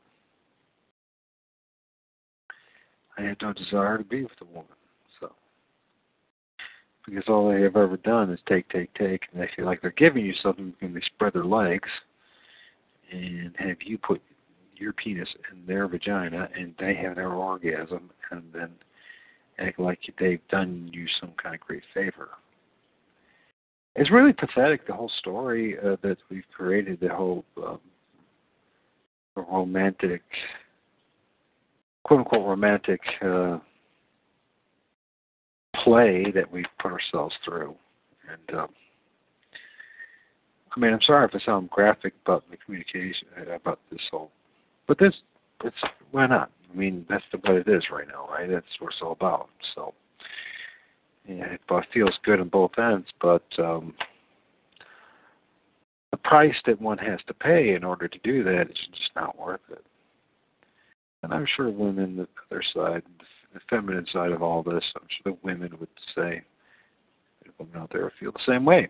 [3.18, 4.64] I had no desire to be with a woman.
[5.20, 5.32] So,
[7.06, 9.90] because all they have ever done is take, take, take, and they feel like they're
[9.92, 11.88] giving you something, and they spread their legs
[13.10, 14.20] and have you put
[14.76, 18.70] your penis in their vagina and they have their orgasm and then
[19.58, 22.30] act like they've done you some kind of great favor.
[23.94, 27.80] It's really pathetic, the whole story uh, that we've created, the whole um,
[29.36, 30.22] romantic,
[32.06, 33.58] quote unquote, romantic uh,
[35.82, 37.74] play that we've put ourselves through.
[38.30, 38.68] And um,
[40.74, 44.30] I mean, I'm sorry if I sound graphic about the communication uh, about this whole,
[44.86, 45.14] but this,
[45.64, 45.76] it's
[46.12, 46.52] why not?
[46.72, 48.48] I mean, that's the, what it is right now, right?
[48.48, 49.48] That's what it's all about.
[49.74, 49.92] So,
[51.26, 51.60] yeah, it
[51.92, 53.94] feels good on both ends, but um,
[56.12, 59.36] the price that one has to pay in order to do that is just not
[59.36, 59.84] worth it.
[61.22, 63.02] And I'm sure women, the other side,
[63.54, 66.42] the feminine side of all this, I'm sure the women would say,
[67.58, 68.88] women out there feel the same way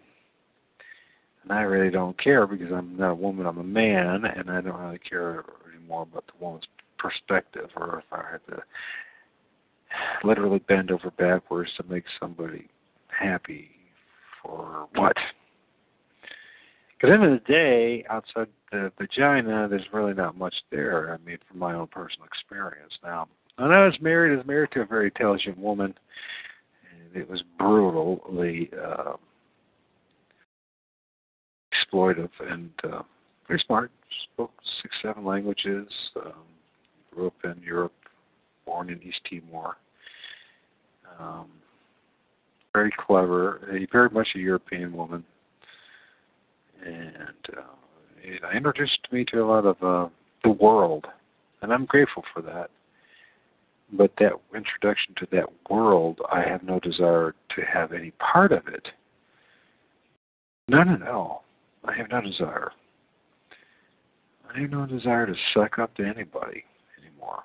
[1.48, 4.60] and I really don't care because I'm not a woman, I'm a man, and I
[4.60, 6.64] don't really care anymore about the woman's
[6.98, 8.62] perspective or if I had to
[10.24, 12.68] literally bend over backwards to make somebody
[13.08, 13.70] happy
[14.42, 15.16] for what?
[16.96, 21.12] Because the end of the day, outside the vagina, there's really not much there.
[21.12, 22.92] I mean, from my own personal experience.
[23.02, 25.94] Now, when I was married, I was married to a very intelligent woman,
[26.90, 29.12] and it was brutally uh,
[31.72, 33.02] exploitive and uh,
[33.46, 33.90] very smart.
[34.32, 35.86] Spoke six, seven languages.
[36.16, 36.32] Um,
[37.14, 37.92] grew up in Europe,
[38.64, 39.76] born in East Timor.
[41.18, 41.46] Um,
[42.74, 45.24] very clever, a, very much a European woman,
[46.84, 47.62] and uh,
[48.22, 50.08] it introduced me to a lot of uh,
[50.42, 51.06] the world,
[51.62, 52.70] and I'm grateful for that.
[53.92, 58.66] But that introduction to that world, I have no desire to have any part of
[58.66, 58.88] it.
[60.68, 61.44] None at all.
[61.84, 62.72] I have no desire.
[64.52, 66.64] I have no desire to suck up to anybody
[67.00, 67.44] anymore.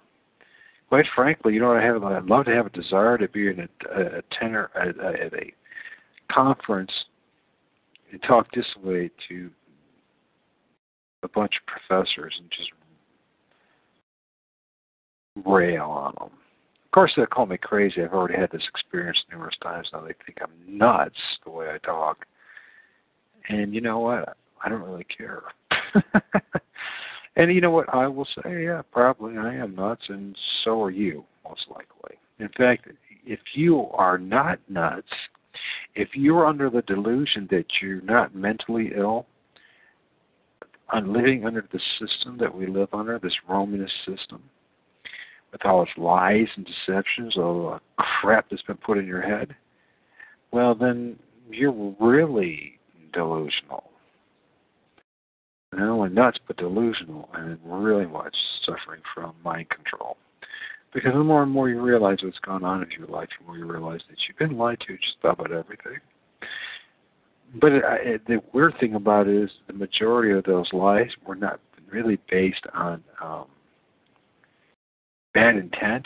[0.90, 2.04] Quite frankly, you know what I have?
[2.04, 5.34] I'd love to have a desire to be in a, a, a tenor at, at
[5.34, 5.54] a
[6.32, 6.92] conference
[8.20, 9.50] talk this way to
[11.24, 12.72] a bunch of professors and just
[15.46, 16.30] rail on them.
[16.86, 18.02] Of course, they'll call me crazy.
[18.04, 20.02] I've already had this experience numerous times now.
[20.02, 21.16] They think I'm nuts
[21.46, 22.26] the way I talk.
[23.48, 24.36] And you know what?
[24.64, 25.44] I don't really care.
[27.36, 27.94] and you know what?
[27.94, 32.18] I will say, yeah, probably I am nuts, and so are you, most likely.
[32.40, 32.88] In fact,
[33.26, 35.08] if you are not nuts,
[35.96, 39.26] if you're under the delusion that you're not mentally ill,
[40.94, 44.42] on living under the system that we live under, this Romanist system,
[45.52, 49.56] with all its lies and deceptions, all the crap that's been put in your head,
[50.52, 51.18] well, then
[51.50, 52.80] you're really
[53.14, 53.86] delusional.
[55.74, 58.36] Not only nuts, but delusional, and really much
[58.66, 60.18] suffering from mind control.
[60.94, 63.58] Because the more and more you realize what's going on in your life, the more
[63.58, 66.00] you realize that you've been lied to just about everything.
[67.60, 67.72] But
[68.28, 71.60] the weird thing about it is the majority of those lies were not
[71.92, 73.46] really based on um,
[75.34, 76.06] bad intent,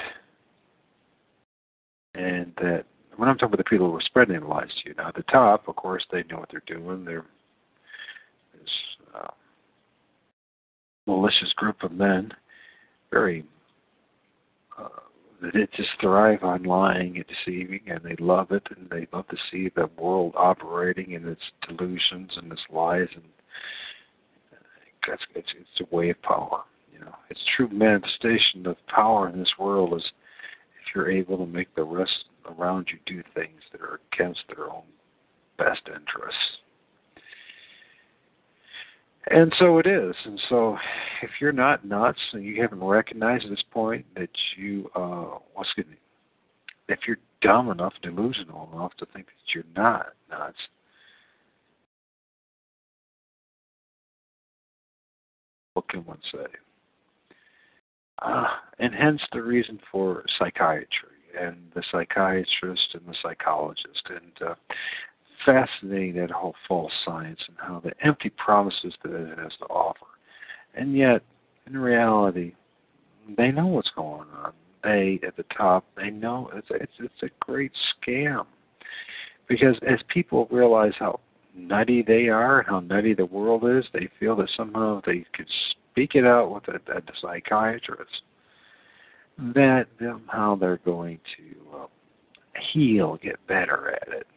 [2.15, 2.85] and that
[3.15, 5.15] when I'm talking about the people who are spreading the lies to you, now at
[5.15, 7.05] the top, of course, they know what they're doing.
[7.05, 7.25] They're
[8.53, 8.69] this
[9.15, 9.27] uh,
[11.07, 12.31] malicious group of men,
[13.11, 13.45] very
[14.77, 14.89] uh,
[15.41, 19.37] they just thrive on lying and deceiving, and they love it, and they love to
[19.51, 23.23] see the world operating in its delusions and its lies, and
[25.07, 26.63] that's it's, it's a way of power.
[26.91, 30.03] You know, its true manifestation of power in this world is
[30.81, 32.25] if you're able to make the rest
[32.57, 34.83] around you do things that are against their own
[35.57, 36.57] best interests.
[39.31, 40.15] And so it is.
[40.25, 40.77] And so
[41.23, 45.71] if you're not nuts and you haven't recognized at this point that you uh what's
[45.75, 45.87] good
[46.87, 50.57] if you're dumb enough, delusional enough to think that you're not nuts,
[55.73, 56.45] what can one say?
[58.21, 58.47] Uh,
[58.79, 60.87] and hence the reason for psychiatry
[61.39, 64.55] and the psychiatrist and the psychologist and uh,
[65.45, 70.05] fascinating that whole false science and how the empty promises that it has to offer.
[70.73, 71.21] And yet,
[71.67, 72.53] in reality,
[73.37, 74.53] they know what's going on.
[74.83, 77.71] They at the top, they know it's it's it's a great
[78.05, 78.45] scam.
[79.47, 81.19] Because as people realize how
[81.55, 85.47] nutty they are and how nutty the world is, they feel that somehow they could
[85.71, 88.21] speak it out with a, a psychiatrist.
[89.37, 91.87] That somehow they're going to uh,
[92.73, 94.27] heal, get better at it.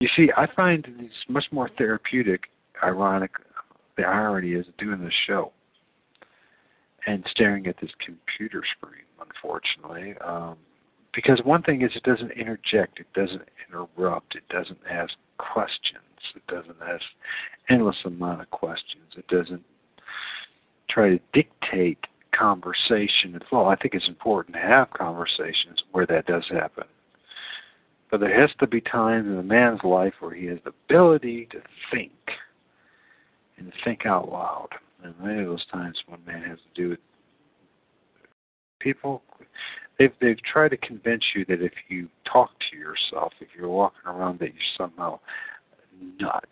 [0.00, 2.44] You see, I find it's much more therapeutic,
[2.82, 3.32] ironic,
[3.96, 5.52] the irony is doing this show
[7.06, 10.14] and staring at this computer screen, unfortunately.
[10.24, 10.56] Um,
[11.12, 15.98] because one thing is it doesn't interject, it doesn't interrupt, it doesn't ask questions,
[16.34, 17.02] it doesn't ask
[17.68, 19.64] endless amount of questions, it doesn't
[20.88, 21.98] try to dictate
[22.32, 23.68] conversation at all.
[23.68, 26.84] I think it's important to have conversations where that does happen.
[28.10, 31.46] But there has to be times in a man's life where he has the ability
[31.52, 31.60] to
[31.92, 32.12] think
[33.56, 34.68] and think out loud.
[35.04, 37.00] And many of those times when man has to do it,
[38.80, 39.22] people
[39.98, 44.06] they've they've tried to convince you that if you talk to yourself, if you're walking
[44.06, 45.20] around, that you're somehow
[46.18, 46.46] nuts.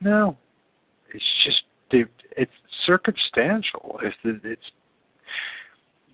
[0.00, 0.36] No,
[1.12, 2.52] it's just it's
[2.86, 4.00] circumstantial.
[4.02, 4.70] It's it's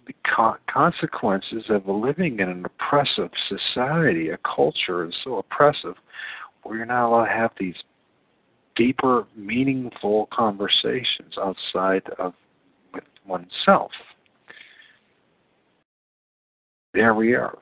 [0.07, 0.15] the
[0.73, 4.31] consequences of living in an oppressive society.
[4.31, 5.95] A culture is so oppressive
[6.63, 7.77] where you're not allowed to have these
[8.77, 12.35] deeper, meaningful conversations outside of
[12.93, 13.91] with oneself.
[16.93, 17.59] There we are.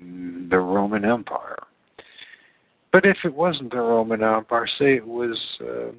[0.00, 1.58] The Roman Empire.
[2.92, 5.96] But if it wasn't the Roman Empire, say it was um,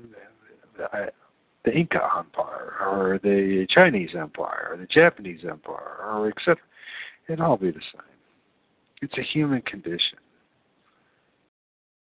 [1.66, 6.58] the Inca Empire or the Chinese Empire or the Japanese Empire or etc.
[7.28, 8.02] It'd all be the same.
[9.02, 10.18] It's a human condition.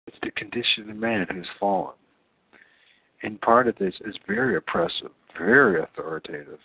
[0.08, 1.96] It's the condition of man who's fallen.
[3.24, 6.60] And part of this is very oppressive, very authoritative.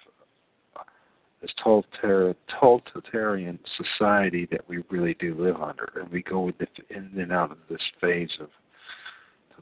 [1.41, 7.51] This totalitarian society that we really do live under, and we go in and out
[7.51, 8.49] of this phase of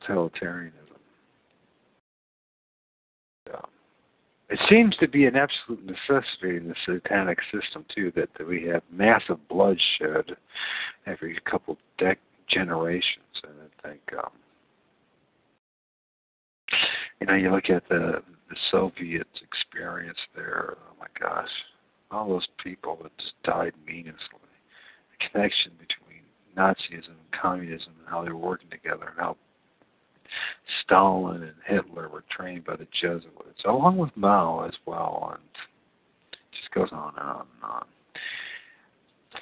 [0.02, 0.89] totalitarianism.
[4.48, 8.64] It seems to be an absolute necessity in the satanic system too that, that we
[8.64, 10.36] have massive bloodshed
[11.06, 12.16] every couple dec
[12.48, 14.32] generations and I think um
[17.20, 21.50] you know you look at the the Soviet experience there oh my gosh
[22.10, 24.38] all those people that just died meaninglessly.
[25.10, 26.22] The connection between
[26.56, 29.36] Nazism and communism and how they were working together and how
[30.84, 35.42] Stalin and Hitler were trained by the Jesuits, along with Mao as well, and
[36.32, 37.84] it just goes on and on and on.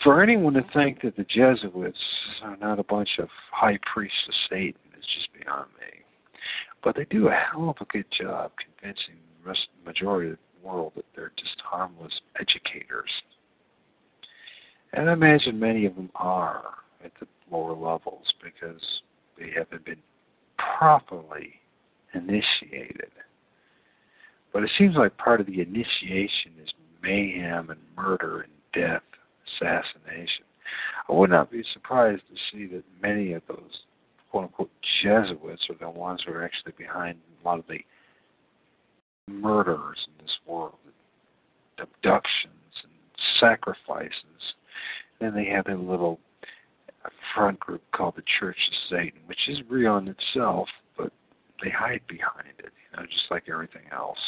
[0.03, 1.99] For anyone to think that the Jesuits
[2.43, 6.05] are not a bunch of high priests of Satan is just beyond me.
[6.85, 10.69] But they do a hell of a good job convincing the rest, majority of the
[10.69, 13.11] world that they're just harmless educators.
[14.93, 16.63] And I imagine many of them are
[17.05, 18.83] at the lower levels because
[19.39, 20.03] they haven't been
[20.59, 21.55] properly
[22.15, 23.11] initiated.
[24.53, 26.71] But it seems like part of the initiation is
[27.03, 29.03] mayhem and murder and death,
[29.47, 30.45] assassination.
[31.09, 33.83] I would not be surprised to see that many of those
[34.31, 34.71] quote unquote
[35.03, 37.81] Jesuits are the ones who are actually behind a lot of the
[39.29, 40.75] murders in this world,
[41.79, 42.53] abductions
[42.83, 42.93] and
[43.41, 44.13] sacrifices.
[45.21, 46.19] Then they have their little
[47.35, 51.13] front group called the Church of Satan, which is real in itself, but
[51.63, 54.19] they hide behind it, you know, just like everything else.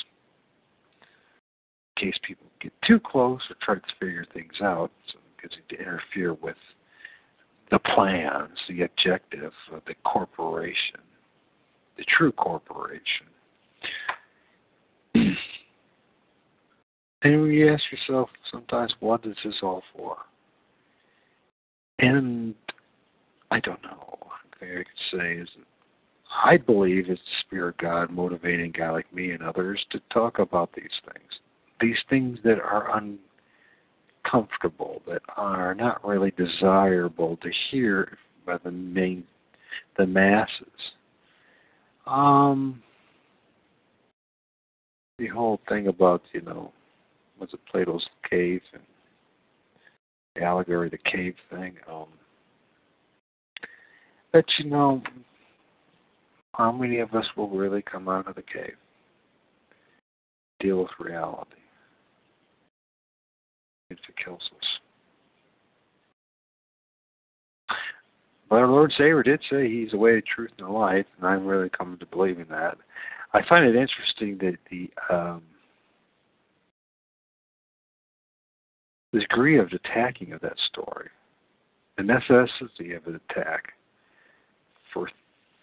[1.96, 5.80] In case people get too close or try to figure things out, so because it
[5.80, 6.56] interfere with
[7.70, 11.00] the plans, the objective of the corporation,
[11.96, 13.26] the true corporation.
[15.14, 15.36] and
[17.22, 20.16] you ask yourself sometimes, what is this all for?
[22.00, 22.54] And
[23.50, 24.18] I don't know.
[24.62, 25.48] I could say is
[26.44, 30.38] I believe it's the Spirit of God motivating guy like me and others to talk
[30.38, 31.40] about these things.
[31.80, 32.96] These things that are
[34.24, 38.16] uncomfortable, that are not really desirable to hear
[38.46, 39.24] by the main
[39.98, 40.66] the masses.
[42.06, 42.82] Um
[45.18, 46.72] the whole thing about, you know,
[47.38, 48.82] was it Plato's cave and
[50.34, 52.06] the allegory, the cave thing, um
[54.32, 55.02] but you know,
[56.54, 58.76] how many of us will really come out of the cave?
[60.60, 61.50] Deal with reality.
[63.90, 64.68] If it kills us.
[68.48, 71.26] But our Lord Savior did say He's the way, the truth, and the life, and
[71.26, 72.76] I'm really coming to believe in that.
[73.32, 75.42] I find it interesting that the um,
[79.12, 81.08] the degree of attacking of that story,
[81.96, 83.72] the necessity of an attack
[84.92, 85.08] for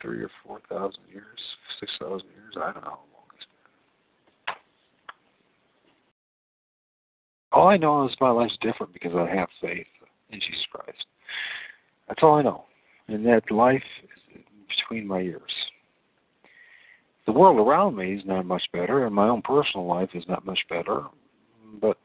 [0.02, 1.40] three or four thousand years,
[1.80, 2.54] six thousand years.
[2.56, 3.46] I don't know how long it's
[4.48, 4.56] been.
[7.52, 9.88] All I know is my life's different because I have faith
[10.30, 11.06] in Jesus Christ.
[12.08, 12.66] That's all I know.
[13.08, 15.42] And that life is between my ears.
[17.26, 20.46] The world around me is not much better, and my own personal life is not
[20.46, 21.04] much better,
[21.82, 21.98] but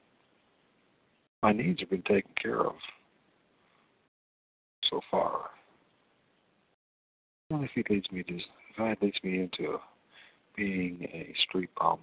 [1.43, 2.74] my needs have been taken care of
[4.89, 5.51] so far.
[7.51, 8.43] Well, if he leads me to, if
[8.78, 9.78] God leads me into
[10.56, 11.98] being a street bum,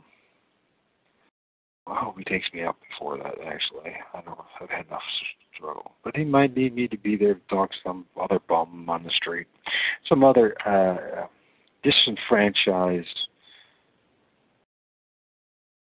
[1.87, 3.35] I hope he takes me out before that.
[3.45, 5.01] Actually, I know I've had enough
[5.55, 8.87] struggle, but he might need me to be there to talk to some other bum
[8.89, 9.47] on the street,
[10.07, 11.25] some other uh,
[11.83, 13.07] disenfranchised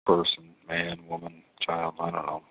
[0.05, 1.95] person, man, woman, child.
[1.99, 2.41] I don't know.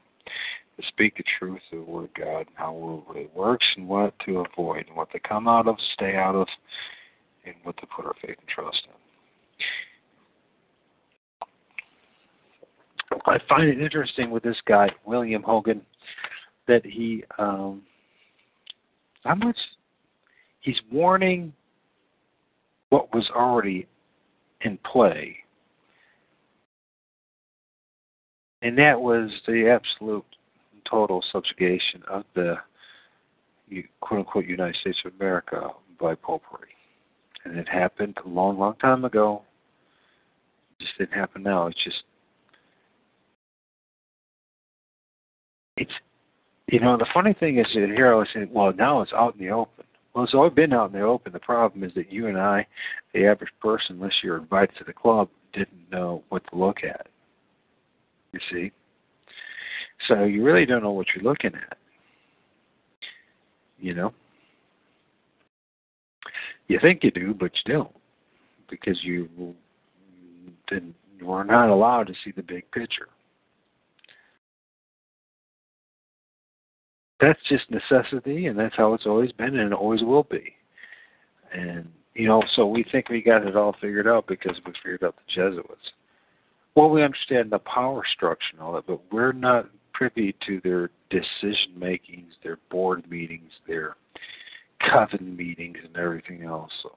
[0.78, 4.12] To speak the truth of the Word of God and how it works and what
[4.26, 6.46] to avoid and what to come out of, stay out of,
[7.46, 8.92] and what to put our faith and trust in.
[13.24, 15.80] I find it interesting with this guy, William Hogan,
[16.68, 17.82] that he um
[19.24, 19.56] how much
[20.60, 21.52] he's warning
[22.90, 23.86] what was already
[24.62, 25.36] in play.
[28.62, 30.24] And that was the absolute
[30.88, 32.56] total subjugation of the
[34.00, 36.76] quote unquote United States of America by popery
[37.46, 39.42] and it happened a long, long time ago.
[40.78, 41.66] It just didn't happen now.
[41.68, 42.02] It's just
[45.76, 45.92] it's
[46.68, 49.34] you know the funny thing is that here I was saying, well, now it's out
[49.34, 49.84] in the open.
[50.14, 51.32] Well, it's always been out in the open.
[51.32, 52.66] The problem is that you and I,
[53.12, 57.06] the average person, unless you're invited to the club, didn't know what to look at.
[58.32, 58.72] You see,
[60.08, 61.78] so you really don't know what you're looking at.
[63.78, 64.12] You know.
[66.68, 67.94] You think you do, but you don't,
[68.68, 69.28] because you
[70.68, 70.94] didn't.
[71.26, 73.08] Are not allowed to see the big picture.
[77.20, 80.54] That's just necessity, and that's how it's always been, and it always will be.
[81.54, 85.04] And you know, so we think we got it all figured out because we figured
[85.04, 85.92] out the Jesuits.
[86.74, 90.90] Well, we understand the power structure and all that, but we're not privy to their
[91.10, 93.96] decision makings, their board meetings, their
[94.90, 96.70] coven meetings and everything else.
[96.82, 96.96] So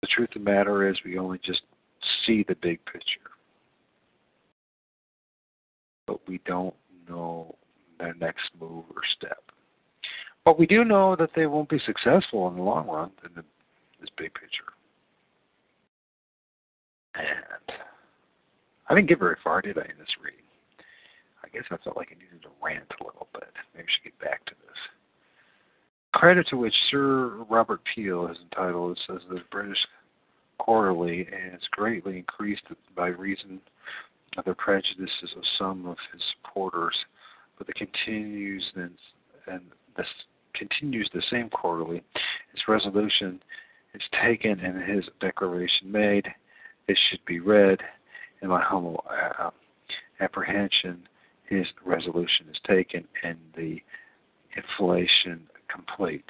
[0.00, 1.62] the truth of the matter is, we only just
[2.26, 3.30] see the big picture,
[6.06, 6.74] but we don't
[7.08, 7.54] know
[7.98, 9.42] their next move or step.
[10.44, 13.44] But we do know that they won't be successful in the long run in the,
[14.00, 14.72] this big picture.
[17.14, 17.78] And
[18.88, 20.45] I didn't get very far, did I, in this reading?
[21.56, 23.48] Guess I felt like I needed to rant a little bit.
[23.74, 24.76] Maybe I should get back to this
[26.16, 29.78] credit to which Sir Robert Peel is entitled, it says the British
[30.58, 32.62] Quarterly, and it's greatly increased
[32.96, 33.60] by reason
[34.38, 36.96] of the prejudices of some of his supporters,
[37.58, 38.92] but the continues and,
[39.46, 39.60] and
[39.98, 40.06] this
[40.54, 42.02] continues the same quarterly.
[42.52, 43.42] His resolution
[43.94, 46.26] is taken and his declaration made.
[46.88, 47.80] It should be read.
[48.40, 49.50] In my humble uh,
[50.20, 51.06] apprehension,
[51.48, 53.80] his resolution is taken and the
[54.56, 56.24] inflation complete.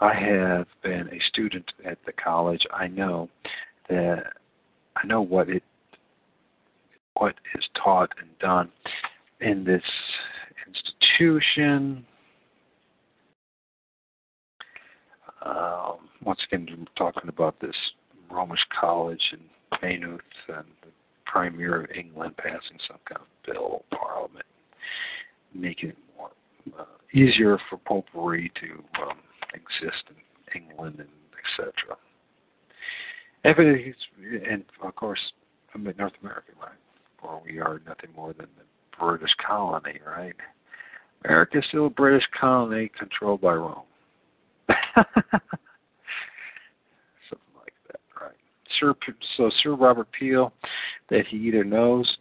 [0.00, 2.66] I have been a student at the college.
[2.72, 3.28] I know
[3.88, 4.24] that
[4.96, 5.62] I know what it
[7.14, 8.70] what is taught and done
[9.40, 9.82] in this
[10.66, 12.06] institution.
[15.44, 17.76] Um, once again, we're talking about this
[18.30, 19.40] Romish College in
[19.82, 20.88] Maynooth and the
[21.30, 24.46] Premier of England passing some kind of bill, Parliament,
[25.54, 26.30] making it more
[26.78, 29.18] uh, easier for popery to um,
[29.54, 31.08] exist in England and
[31.40, 31.72] etc.
[33.44, 35.20] And of course,
[35.74, 36.70] I mean North America, right?
[37.20, 38.64] Where we are nothing more than the
[38.98, 40.34] British colony, right?
[41.24, 43.82] America is still a British colony controlled by Rome.
[44.94, 45.14] Something
[47.56, 48.34] like that, right?
[48.80, 48.94] Sir,
[49.36, 50.52] so Sir Robert Peel,
[51.10, 52.18] that he either knows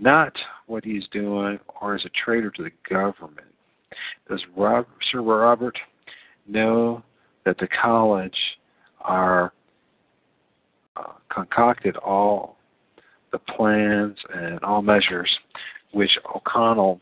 [0.00, 0.32] not
[0.66, 3.46] what he's doing or is a traitor to the government.
[4.28, 4.42] Does
[5.10, 5.78] Sir Robert
[6.46, 7.02] know
[7.44, 8.36] that the college
[9.00, 9.52] are
[10.96, 12.56] uh, concocted all
[13.32, 15.30] the plans and all measures
[15.92, 17.00] which O'Connell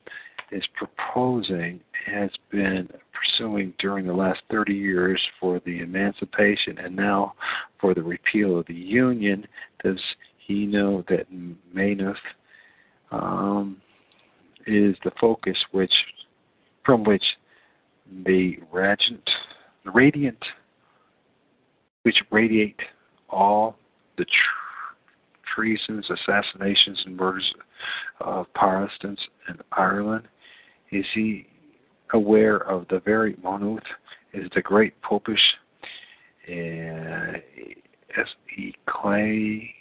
[0.52, 7.34] is proposing has been pursuing during the last 30 years for the emancipation and now
[7.80, 9.46] for the repeal of the Union.
[9.82, 10.00] Does
[10.38, 11.26] he know that
[11.74, 12.16] Maynooth
[13.10, 13.78] um,
[14.66, 15.92] is the focus which
[16.84, 17.24] from which
[18.24, 19.28] the radiant,
[19.84, 20.38] the radiant,
[22.04, 22.78] which radiate
[23.28, 23.76] all
[24.16, 24.96] the tr-
[25.54, 27.52] treasons, assassinations, and murders
[28.20, 30.28] of Protestants in Ireland?
[30.96, 31.46] Is he
[32.14, 33.82] aware of the very Maynooth
[34.32, 35.38] is the great popish
[36.48, 37.32] uh,
[38.88, 39.74] Clay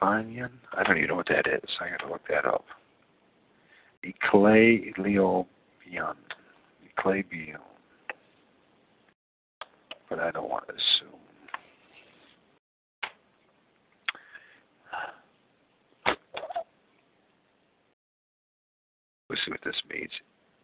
[0.00, 0.50] Banyan?
[0.72, 1.68] I don't even know what that is.
[1.80, 2.64] I got to look that up.
[4.30, 5.48] Clay Leo
[5.84, 6.14] Bion.
[6.96, 7.58] Clay Bion.
[10.08, 11.18] But I don't want to assume.
[19.28, 20.12] Let's see what this means.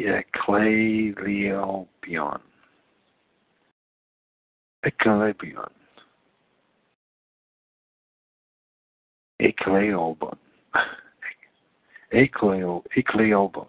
[0.05, 2.41] Yeah, Clay Leo Bion.
[5.01, 5.71] Clay Bion.
[9.41, 10.37] Ecleobon.
[12.13, 13.69] Ecleo, Ecleobon.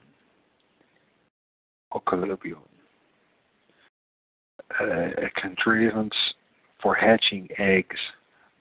[1.94, 2.58] Ocalebion.
[4.80, 6.16] a contrivance
[6.82, 8.00] for hatching eggs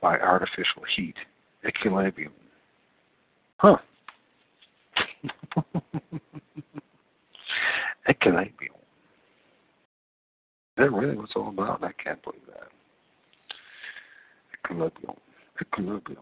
[0.03, 1.16] by artificial heat.
[1.65, 2.32] Eclebium.
[3.57, 3.78] Huh.
[8.09, 8.77] Eclebium.
[10.73, 11.85] Is that really it's all about?
[11.85, 12.69] I can't believe that.
[14.65, 15.16] Eclebium.
[15.62, 16.16] Eclebium.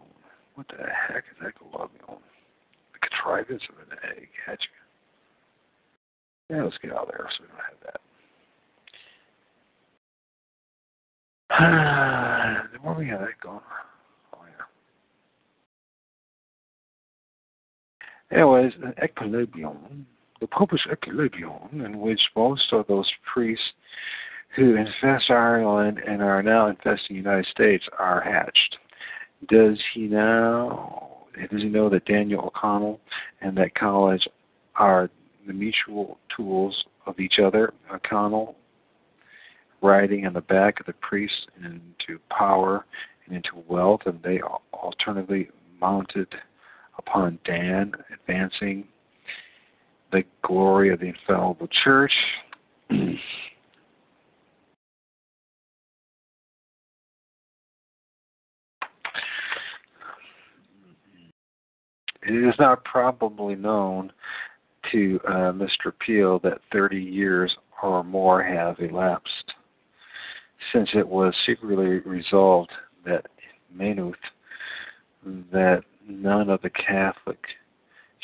[0.55, 2.19] What the heck is eclebium?
[2.93, 4.69] The contrivance of an egg hatching.
[6.51, 8.01] Yeah, let's get out of there so we don't have that.
[11.53, 13.61] Ah, Where we have that going?
[14.35, 14.39] Oh,
[18.31, 18.37] yeah.
[18.37, 20.07] Anyways, an equilibrium,
[20.41, 23.65] the Popish equilibrium, in which most of those priests
[24.57, 28.79] who infest Ireland and are now infesting the United States are hatched.
[29.49, 31.27] Does he now?
[31.51, 33.01] Does he know that Daniel O'Connell
[33.41, 34.27] and that college
[34.75, 35.09] are
[35.47, 37.73] the mutual tools of each other.
[37.93, 38.57] O'Connell
[39.83, 42.85] riding on the back of the priests into power
[43.27, 44.41] and into wealth, and they
[44.73, 45.49] alternately
[45.81, 46.29] mounted
[46.99, 48.87] upon Dan, advancing
[50.13, 52.13] the glory of the infallible church.
[62.23, 64.13] It is not probably known
[64.93, 65.93] to uh, Mr.
[65.99, 69.53] Peel that 30 years or more have elapsed
[70.73, 72.71] since it was secretly resolved
[73.05, 73.27] that
[73.75, 74.15] Maynooth
[75.53, 77.39] that none of the Catholic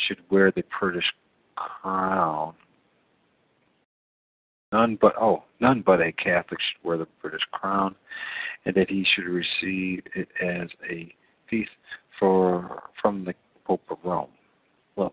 [0.06, 1.04] should wear the British
[1.56, 2.54] crown.
[4.72, 7.94] None but oh, none but a Catholic should wear the British crown,
[8.64, 11.14] and that he should receive it as a
[11.48, 11.68] fief
[12.18, 13.34] for from the
[13.64, 14.30] Pope of Rome
[14.96, 15.12] Well,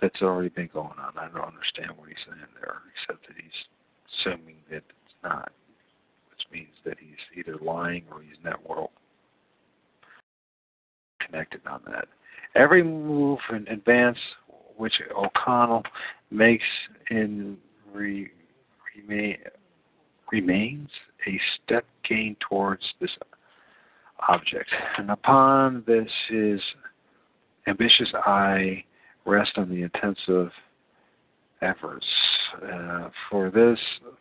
[0.00, 1.12] that's already been going on.
[1.16, 5.52] I don't understand what he's saying there, except that he's assuming that it's not,
[6.30, 8.90] which means that he's either lying or he's not well
[11.24, 12.08] connected on that.
[12.54, 14.18] Every move in advance
[14.82, 15.84] which O'Connell
[16.32, 16.64] makes
[17.08, 17.56] in
[17.94, 18.28] re,
[18.96, 19.36] remain,
[20.32, 20.88] remains
[21.28, 23.12] a step gain towards this
[24.28, 24.70] object.
[24.98, 26.60] And upon this his
[27.68, 28.82] ambitious eye
[29.24, 30.50] rest on the intensive
[31.60, 32.06] efforts
[32.62, 33.80] Uh, for this,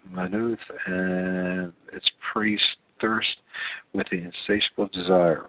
[0.09, 3.35] Maynooth and its priests thirst
[3.93, 5.47] with the insatiable desire.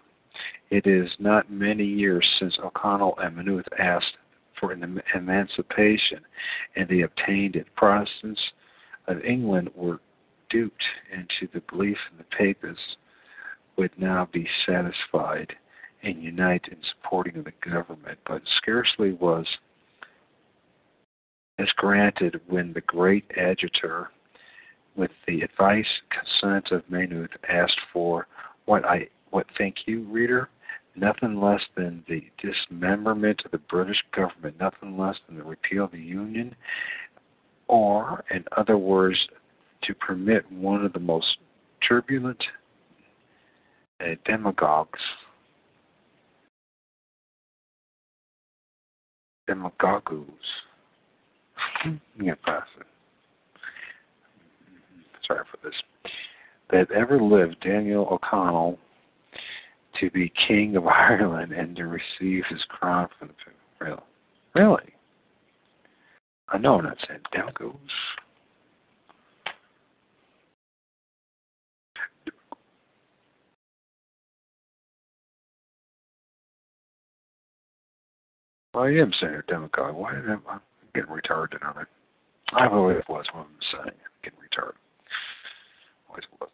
[0.71, 4.17] It is not many years since O'Connell and Maynooth asked
[4.63, 6.21] for an emancipation,
[6.77, 7.67] and they obtained it.
[7.77, 8.41] Protestants
[9.09, 9.99] of England were
[10.49, 12.97] duped into the belief in the papists
[13.77, 15.53] would now be satisfied
[16.05, 19.47] and unite in supporting the government, but scarcely was
[21.59, 24.11] this granted when the great agitator,
[24.95, 28.27] with the advice consent of Maynooth, asked for
[28.67, 30.51] what I what think you, reader?
[30.95, 35.93] Nothing less than the dismemberment of the British government, nothing less than the repeal of
[35.93, 36.55] the Union,
[37.69, 39.19] or, in other words,
[39.85, 41.39] to permit one of the most
[41.87, 42.43] turbulent
[44.01, 45.01] uh, demagogues
[49.47, 50.13] demagogues
[52.21, 52.35] yeah.
[55.27, 55.75] Sorry for this.
[56.71, 58.79] That ever lived, Daniel O'Connell,
[60.01, 64.01] to be king of Ireland and to receive his crown from the really,
[64.55, 64.95] really.
[66.49, 67.79] I know I'm not saying demagogues.
[78.75, 79.95] Well, I am a demagogue.
[79.95, 80.59] Why am I
[80.95, 81.89] getting retarded on it?
[82.53, 83.97] I always was what I'm saying.
[84.23, 84.77] Getting retarded.
[86.09, 86.49] Always was.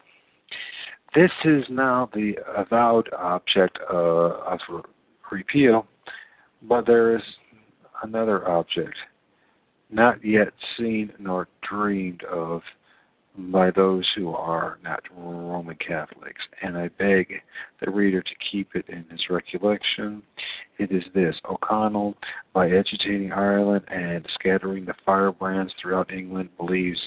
[1.14, 4.60] This is now the avowed object uh, of
[5.30, 5.86] repeal,
[6.62, 7.22] but there is
[8.02, 8.94] another object
[9.90, 12.60] not yet seen nor dreamed of
[13.38, 17.40] by those who are not Roman Catholics, and I beg
[17.80, 20.22] the reader to keep it in his recollection.
[20.78, 22.16] It is this O'Connell,
[22.52, 27.00] by agitating Ireland and scattering the firebrands throughout England, believes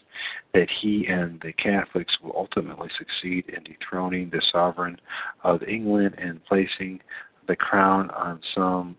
[0.54, 5.00] that he and the Catholics will ultimately succeed in dethroning the sovereign
[5.44, 7.02] of England and placing
[7.48, 8.96] the crown on some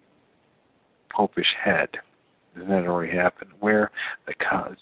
[1.10, 1.88] popish head.
[2.54, 3.48] Doesn't that already happen?
[3.60, 3.90] Where
[4.26, 4.78] the college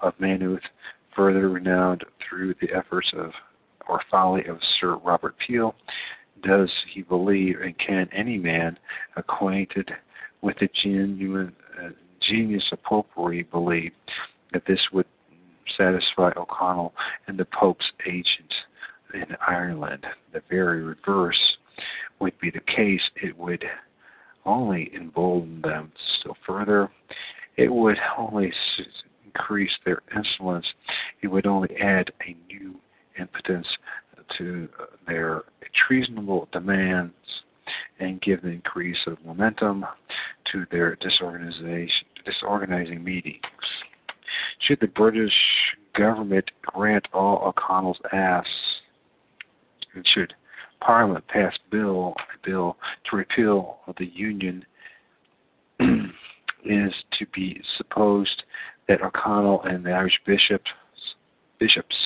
[0.00, 0.62] of Maynooth,
[1.14, 3.32] further renowned through the efforts of
[3.88, 5.74] or folly of Sir Robert Peel,
[6.42, 8.78] does he believe, and can any man
[9.16, 9.90] acquainted
[10.42, 11.52] with the genuine
[11.82, 11.88] uh,
[12.20, 13.92] genius of popery believe
[14.52, 15.06] that this would
[15.76, 16.94] satisfy O'Connell
[17.26, 18.54] and the Pope's agent
[19.14, 20.06] in Ireland?
[20.32, 21.56] The very reverse
[22.20, 23.02] would be the case.
[23.16, 23.64] It would
[24.44, 26.90] only embolden them still further.
[27.56, 28.52] It would only
[29.38, 30.66] increase their insolence,
[31.22, 32.74] it would only add a new
[33.18, 33.66] impotence
[34.36, 34.68] to
[35.06, 35.42] their
[35.86, 37.14] treasonable demands
[38.00, 39.84] and give the increase of momentum
[40.52, 43.42] to their disorganization, disorganizing meetings.
[44.60, 45.32] Should the British
[45.96, 48.50] government grant all O'Connell's asks,
[49.94, 50.34] and should
[50.80, 52.76] Parliament pass bill a bill
[53.10, 54.64] to repeal the Union,
[56.64, 58.42] is to be supposed
[58.88, 60.70] that O'Connell and the Irish bishops,
[61.58, 61.96] bishops,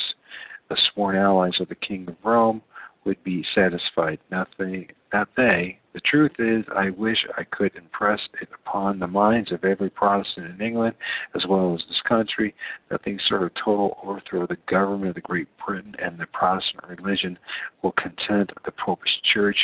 [0.69, 2.63] the sworn allies of the King of Rome,
[3.05, 4.19] would be satisfied.
[4.31, 5.79] Not they, not they.
[5.93, 10.47] The truth is, I wish I could impress it upon the minds of every Protestant
[10.47, 10.95] in England,
[11.35, 12.55] as well as this country,
[12.91, 16.27] that the sort of total overthrow of the government of the Great Britain and the
[16.27, 17.39] Protestant religion
[17.83, 19.59] will content the Popish Church,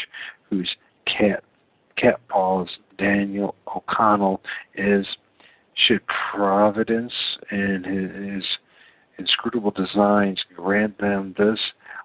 [0.51, 0.69] whose
[1.07, 1.45] cat,
[1.97, 2.69] cat paws
[2.99, 4.43] Daniel O'Connell
[4.75, 5.07] is
[5.87, 6.01] should
[6.33, 7.13] providence
[7.51, 8.45] and his
[9.19, 11.59] inscrutable designs grant them this,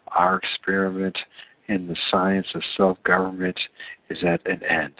[0.07, 1.17] our experiment
[1.67, 3.59] in the science of self government
[4.09, 4.93] is at an end.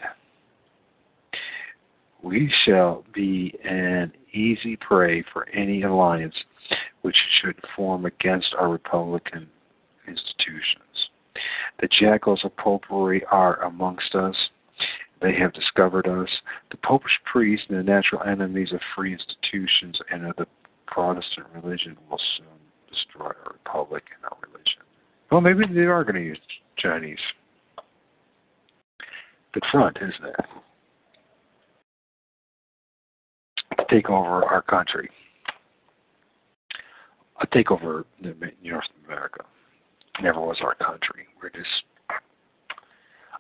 [2.22, 6.36] We shall be an easy prey for any alliance
[7.02, 9.48] which should form against our republican
[10.08, 11.10] institutions.
[11.82, 14.36] The jackals of popery are amongst us,
[15.24, 16.30] they have discovered us.
[16.70, 20.46] The popish priests and the natural enemies of free institutions and of the
[20.86, 22.46] Protestant religion will soon
[22.92, 24.82] destroy our republic and our religion.
[25.32, 26.38] Well, maybe they are going to use
[26.78, 27.18] Chinese.
[29.54, 30.36] The front, isn't it?
[33.80, 35.10] To take over our country.
[37.42, 38.04] A takeover
[38.64, 39.46] North America.
[40.22, 41.28] never was our country.
[41.42, 41.68] We're just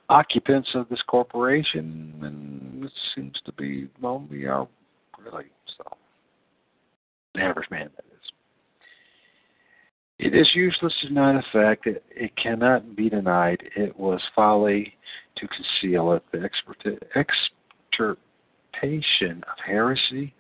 [0.10, 4.68] occupants of this corporation, and it seems to be, well, we are
[5.24, 5.46] really
[5.78, 5.86] so.
[7.36, 8.32] The average man, that is.
[10.20, 14.94] It is useless to deny the fact that it cannot be denied it was folly
[15.38, 16.24] to conceal it.
[16.32, 16.50] The
[17.16, 20.34] extirpation of heresy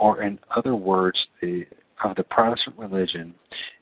[0.00, 1.66] or in other words, the
[2.02, 3.34] of the Protestant religion,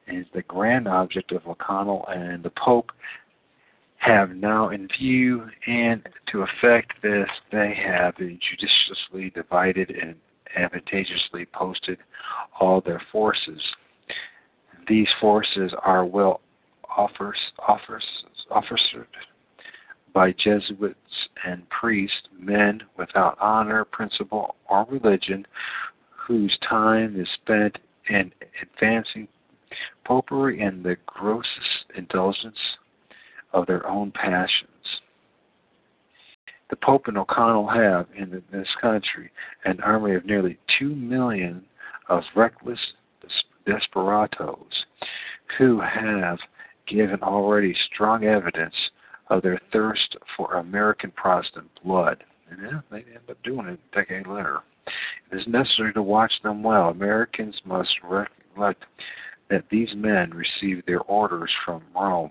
[0.09, 2.91] is the grand object of O'Connell and the Pope
[3.99, 10.15] have now in view, and to effect this, they have judiciously divided and
[10.57, 11.99] advantageously posted
[12.61, 13.61] all their forces.
[14.89, 16.41] These forces are well
[16.97, 18.05] offers, offers,
[18.51, 19.07] officered
[20.15, 25.47] by Jesuits and priests, men without honor, principle, or religion,
[26.09, 29.29] whose time is spent in advancing
[30.05, 32.57] popery and the grossest indulgence
[33.53, 34.69] of their own passions.
[36.71, 39.31] The Pope and O'Connell have in this country
[39.65, 41.65] an army of nearly two million
[42.09, 42.79] of reckless
[43.67, 44.85] desperados
[45.57, 46.39] who have
[46.87, 48.75] given already strong evidence
[49.29, 52.25] of their thirst for American Protestant blood.
[52.51, 54.61] And yeah, they end up doing it a decade later.
[55.31, 56.89] It is necessary to watch them well.
[56.89, 58.85] Americans must recollect
[59.51, 62.31] that these men received their orders from Rome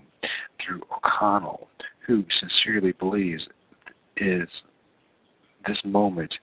[0.68, 1.68] through O'Connell,
[2.06, 3.46] who sincerely believes
[4.16, 4.48] is
[5.66, 6.34] this moment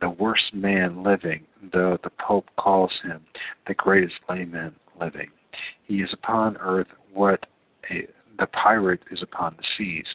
[0.00, 3.20] the worst man living, though the Pope calls him
[3.66, 5.28] the greatest layman living.
[5.86, 7.46] He is upon earth what
[7.90, 8.06] a,
[8.38, 10.06] the pirate is upon the seas.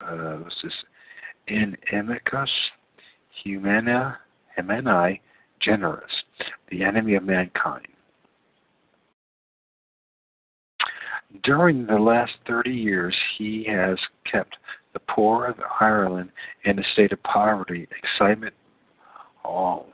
[0.00, 0.72] Uh, what's this?
[1.46, 2.50] In amicus
[3.44, 4.18] humana
[4.56, 5.20] humani
[5.60, 6.10] generis,
[6.70, 7.86] the enemy of mankind.
[11.42, 13.98] During the last 30 years, he has
[14.30, 14.56] kept
[14.92, 16.30] the poor of Ireland
[16.64, 18.54] in a state of poverty, excitement,
[19.44, 19.88] all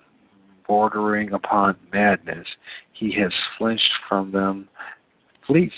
[0.66, 2.46] bordering upon madness.
[2.92, 4.68] He has flinched from them,
[5.46, 5.74] fleeced,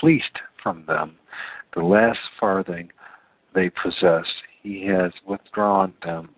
[0.00, 1.16] fleeced from them
[1.74, 2.90] the last farthing
[3.54, 4.24] they possess.
[4.62, 6.30] He has withdrawn them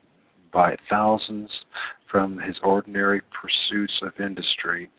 [0.52, 1.50] by thousands
[2.10, 4.90] from his ordinary pursuits of industry.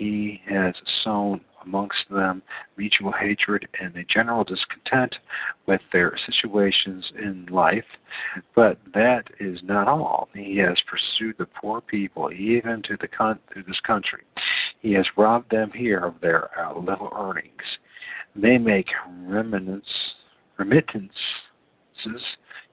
[0.00, 0.74] He has
[1.04, 2.40] sown amongst them
[2.78, 5.14] mutual hatred and a general discontent
[5.66, 7.84] with their situations in life.
[8.56, 10.30] But that is not all.
[10.32, 14.22] He has pursued the poor people even to the con- to this country.
[14.80, 17.50] He has robbed them here of their uh, little earnings.
[18.34, 18.88] They make
[19.26, 21.12] remittances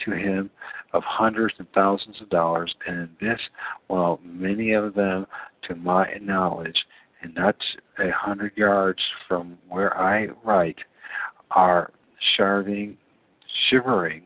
[0.06, 0.49] to him
[0.94, 3.41] of hundreds and thousands of dollars, and this,
[3.88, 5.28] while many of them,
[5.64, 6.86] to my knowledge,
[7.28, 7.56] and not
[7.99, 10.78] a hundred yards from where I write,
[11.52, 11.91] are
[12.36, 12.98] shivering,
[13.70, 14.24] shivering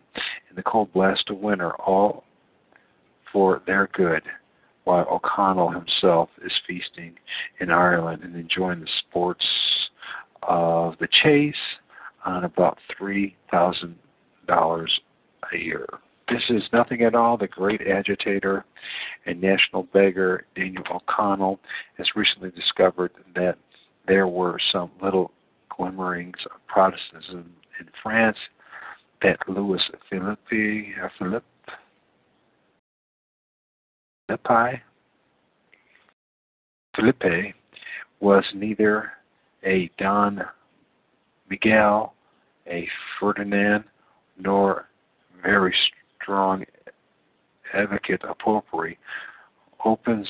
[0.49, 2.23] in the cold blast of winter, all
[3.31, 4.23] for their good,
[4.83, 7.13] while O'Connell himself is feasting
[7.59, 9.45] in Ireland and enjoying the sports
[10.43, 11.55] of the chase
[12.25, 13.95] on about three thousand
[14.47, 14.91] dollars
[15.53, 15.87] a year.
[16.29, 17.37] This is nothing at all.
[17.37, 18.65] The great agitator
[19.25, 21.59] and national beggar Daniel O'Connell
[21.97, 23.57] has recently discovered that
[24.07, 25.31] there were some little
[25.75, 28.37] glimmerings of Protestantism in France
[29.21, 31.45] that Louis Philippi, uh, Philippe,
[34.27, 34.81] Philippi,
[36.95, 37.53] Philippe
[38.19, 39.11] was neither
[39.63, 40.41] a Don
[41.49, 42.13] Miguel,
[42.67, 42.87] a
[43.19, 43.83] Ferdinand,
[44.37, 44.87] nor
[45.43, 45.75] very
[46.21, 46.63] strong
[47.73, 48.97] advocate popery,
[49.85, 50.27] opens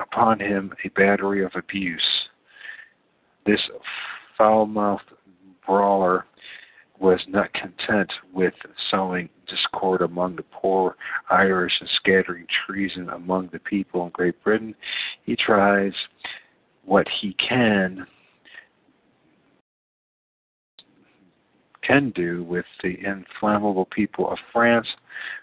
[0.00, 2.28] upon him a battery of abuse.
[3.46, 3.60] This
[4.36, 5.04] foul mouthed
[5.66, 6.24] brawler
[6.98, 8.54] was not content with
[8.90, 10.96] sowing discord among the poor
[11.30, 14.74] Irish and scattering treason among the people in Great Britain.
[15.24, 15.92] He tries
[16.84, 18.06] what he can
[21.88, 24.86] can do with the inflammable people of France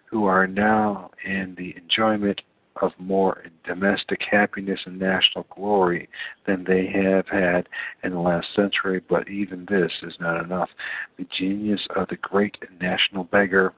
[0.10, 2.42] who are now in the enjoyment
[2.82, 6.10] of more domestic happiness and national glory
[6.46, 7.68] than they have had
[8.04, 10.70] in the last century, but even this is not enough.
[11.18, 13.74] The genius of the great national beggar,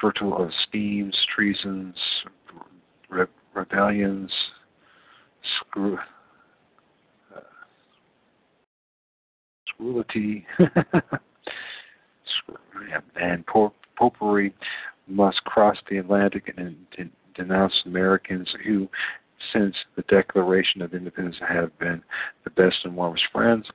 [0.00, 1.94] fertile of schemes, treasons,
[3.08, 4.32] re- rebellions,
[5.60, 5.96] screw,
[7.34, 7.40] uh,
[13.16, 13.44] and
[13.96, 14.54] popery
[15.06, 16.76] must cross the Atlantic and,
[17.34, 18.88] denounce Americans who,
[19.52, 22.02] since the Declaration of Independence, have been
[22.44, 23.66] the best and warmest friends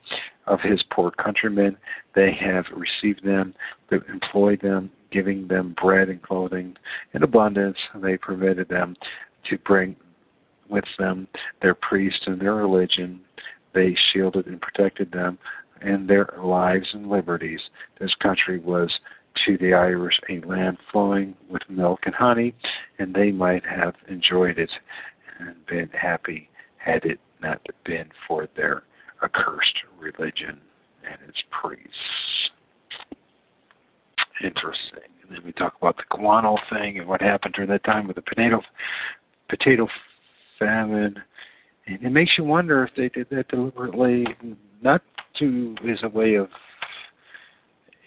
[0.46, 1.78] of his poor countrymen.
[2.14, 3.56] They have received them,
[3.92, 6.76] employed them, giving them bread and clothing
[7.14, 7.78] in abundance.
[7.96, 8.96] They permitted them
[9.50, 9.96] to bring
[10.70, 11.28] with them
[11.62, 13.22] their priests and their religion.
[13.74, 15.38] They shielded and protected them
[15.82, 17.62] and their lives and liberties.
[18.00, 18.92] This country was
[19.46, 22.56] to the Irish a land flowing with milk and honey,
[23.00, 24.72] and they might have enjoyed it
[25.40, 28.84] and been happy had it not been for their
[29.24, 30.60] accursed religion
[31.06, 31.92] and its priests.
[34.44, 35.10] Interesting.
[35.22, 38.16] And then we talk about the guano thing and what happened during that time with
[38.16, 38.62] the potato
[39.50, 39.88] potato
[40.60, 41.16] famine.
[41.88, 44.26] And it makes you wonder if they did that deliberately,
[44.82, 45.02] not
[45.40, 46.50] to as a way of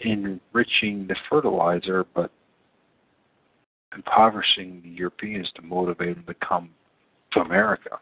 [0.00, 2.30] enriching the fertilizer, but
[3.94, 6.70] impoverishing the Europeans to motivate them to come
[7.32, 7.98] to America.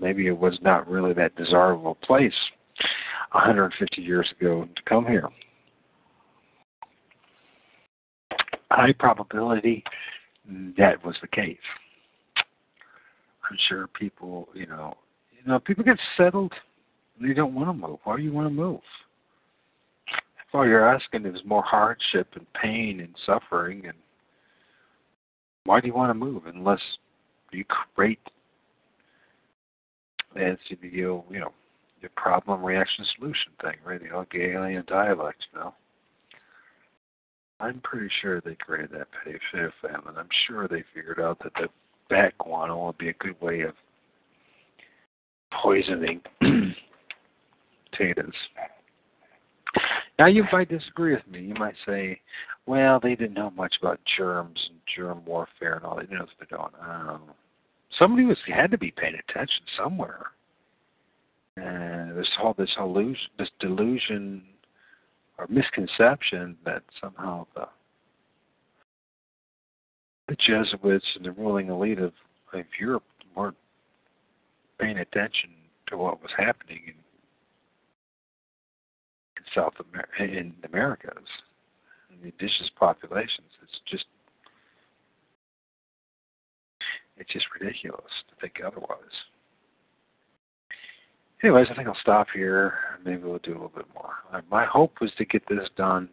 [0.00, 2.32] Maybe it was not really that desirable place
[3.32, 5.28] 150 years ago to come here.
[8.70, 9.82] High probability
[10.78, 11.56] that was the case.
[12.36, 14.94] I'm sure people, you know,
[15.48, 16.52] know, people get settled
[17.18, 17.98] and they don't want to move.
[18.04, 18.80] Why do you want to move?
[20.08, 23.96] If all you're asking is more hardship and pain and suffering, and
[25.64, 26.80] why do you want to move unless
[27.52, 28.20] you create
[30.36, 31.52] as the you know
[32.02, 34.00] the problem reaction solution thing, right?
[34.00, 35.74] The Hegelian dialect, you know.
[37.60, 40.14] I'm pretty sure they created that potato famine.
[40.16, 41.68] I'm sure they figured out that the
[42.08, 43.74] bat guano would be a good way of
[45.50, 46.20] poisoning
[47.90, 48.32] potatoes.
[50.18, 51.40] Now, you might disagree with me.
[51.40, 52.20] You might say,
[52.66, 55.96] well, they didn't know much about germs and germ warfare and all.
[55.96, 56.72] They know what they're doing.
[56.80, 57.22] Um,
[57.98, 60.26] somebody was had to be paying attention somewhere.
[61.56, 64.42] And this whole this illusion, this delusion
[65.38, 67.66] or misconception that somehow the
[70.28, 72.12] the Jesuits and the ruling elite of,
[72.52, 73.04] of Europe
[73.34, 73.56] weren't
[74.78, 75.50] paying attention
[75.88, 76.94] to what was happening in,
[79.36, 81.28] in South America, in the Americas,
[82.10, 83.48] in the indigenous populations.
[83.62, 84.04] It's just
[87.16, 88.98] it's just ridiculous to think otherwise.
[91.42, 92.74] Anyways, I think I'll stop here.
[93.04, 94.42] Maybe we'll do a little bit more.
[94.50, 96.08] My hope was to get this done,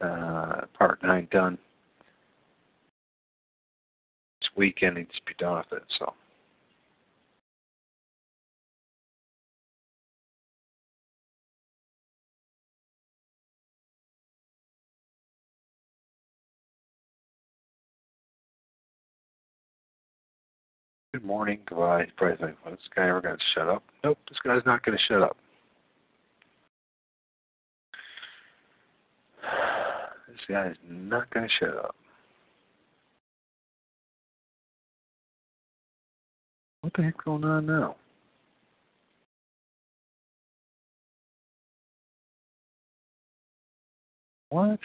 [0.00, 1.58] uh, part nine done
[4.40, 4.96] this weekend.
[4.96, 5.84] Needs to be done with it.
[5.98, 6.12] So.
[21.18, 22.02] Good morning, goodbye.
[22.02, 23.82] You probably think, well, this guy ever going to shut up?
[24.04, 25.36] Nope, this guy's not going to shut up.
[30.28, 31.96] This guy is not going to shut up.
[36.82, 37.96] What the heck's going on now?
[44.50, 44.78] What?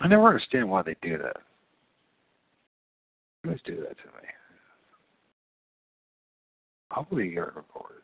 [0.00, 1.36] I never understand why they do that.
[3.44, 4.28] Always do that to me.
[6.90, 8.02] Hopefully you get recorded.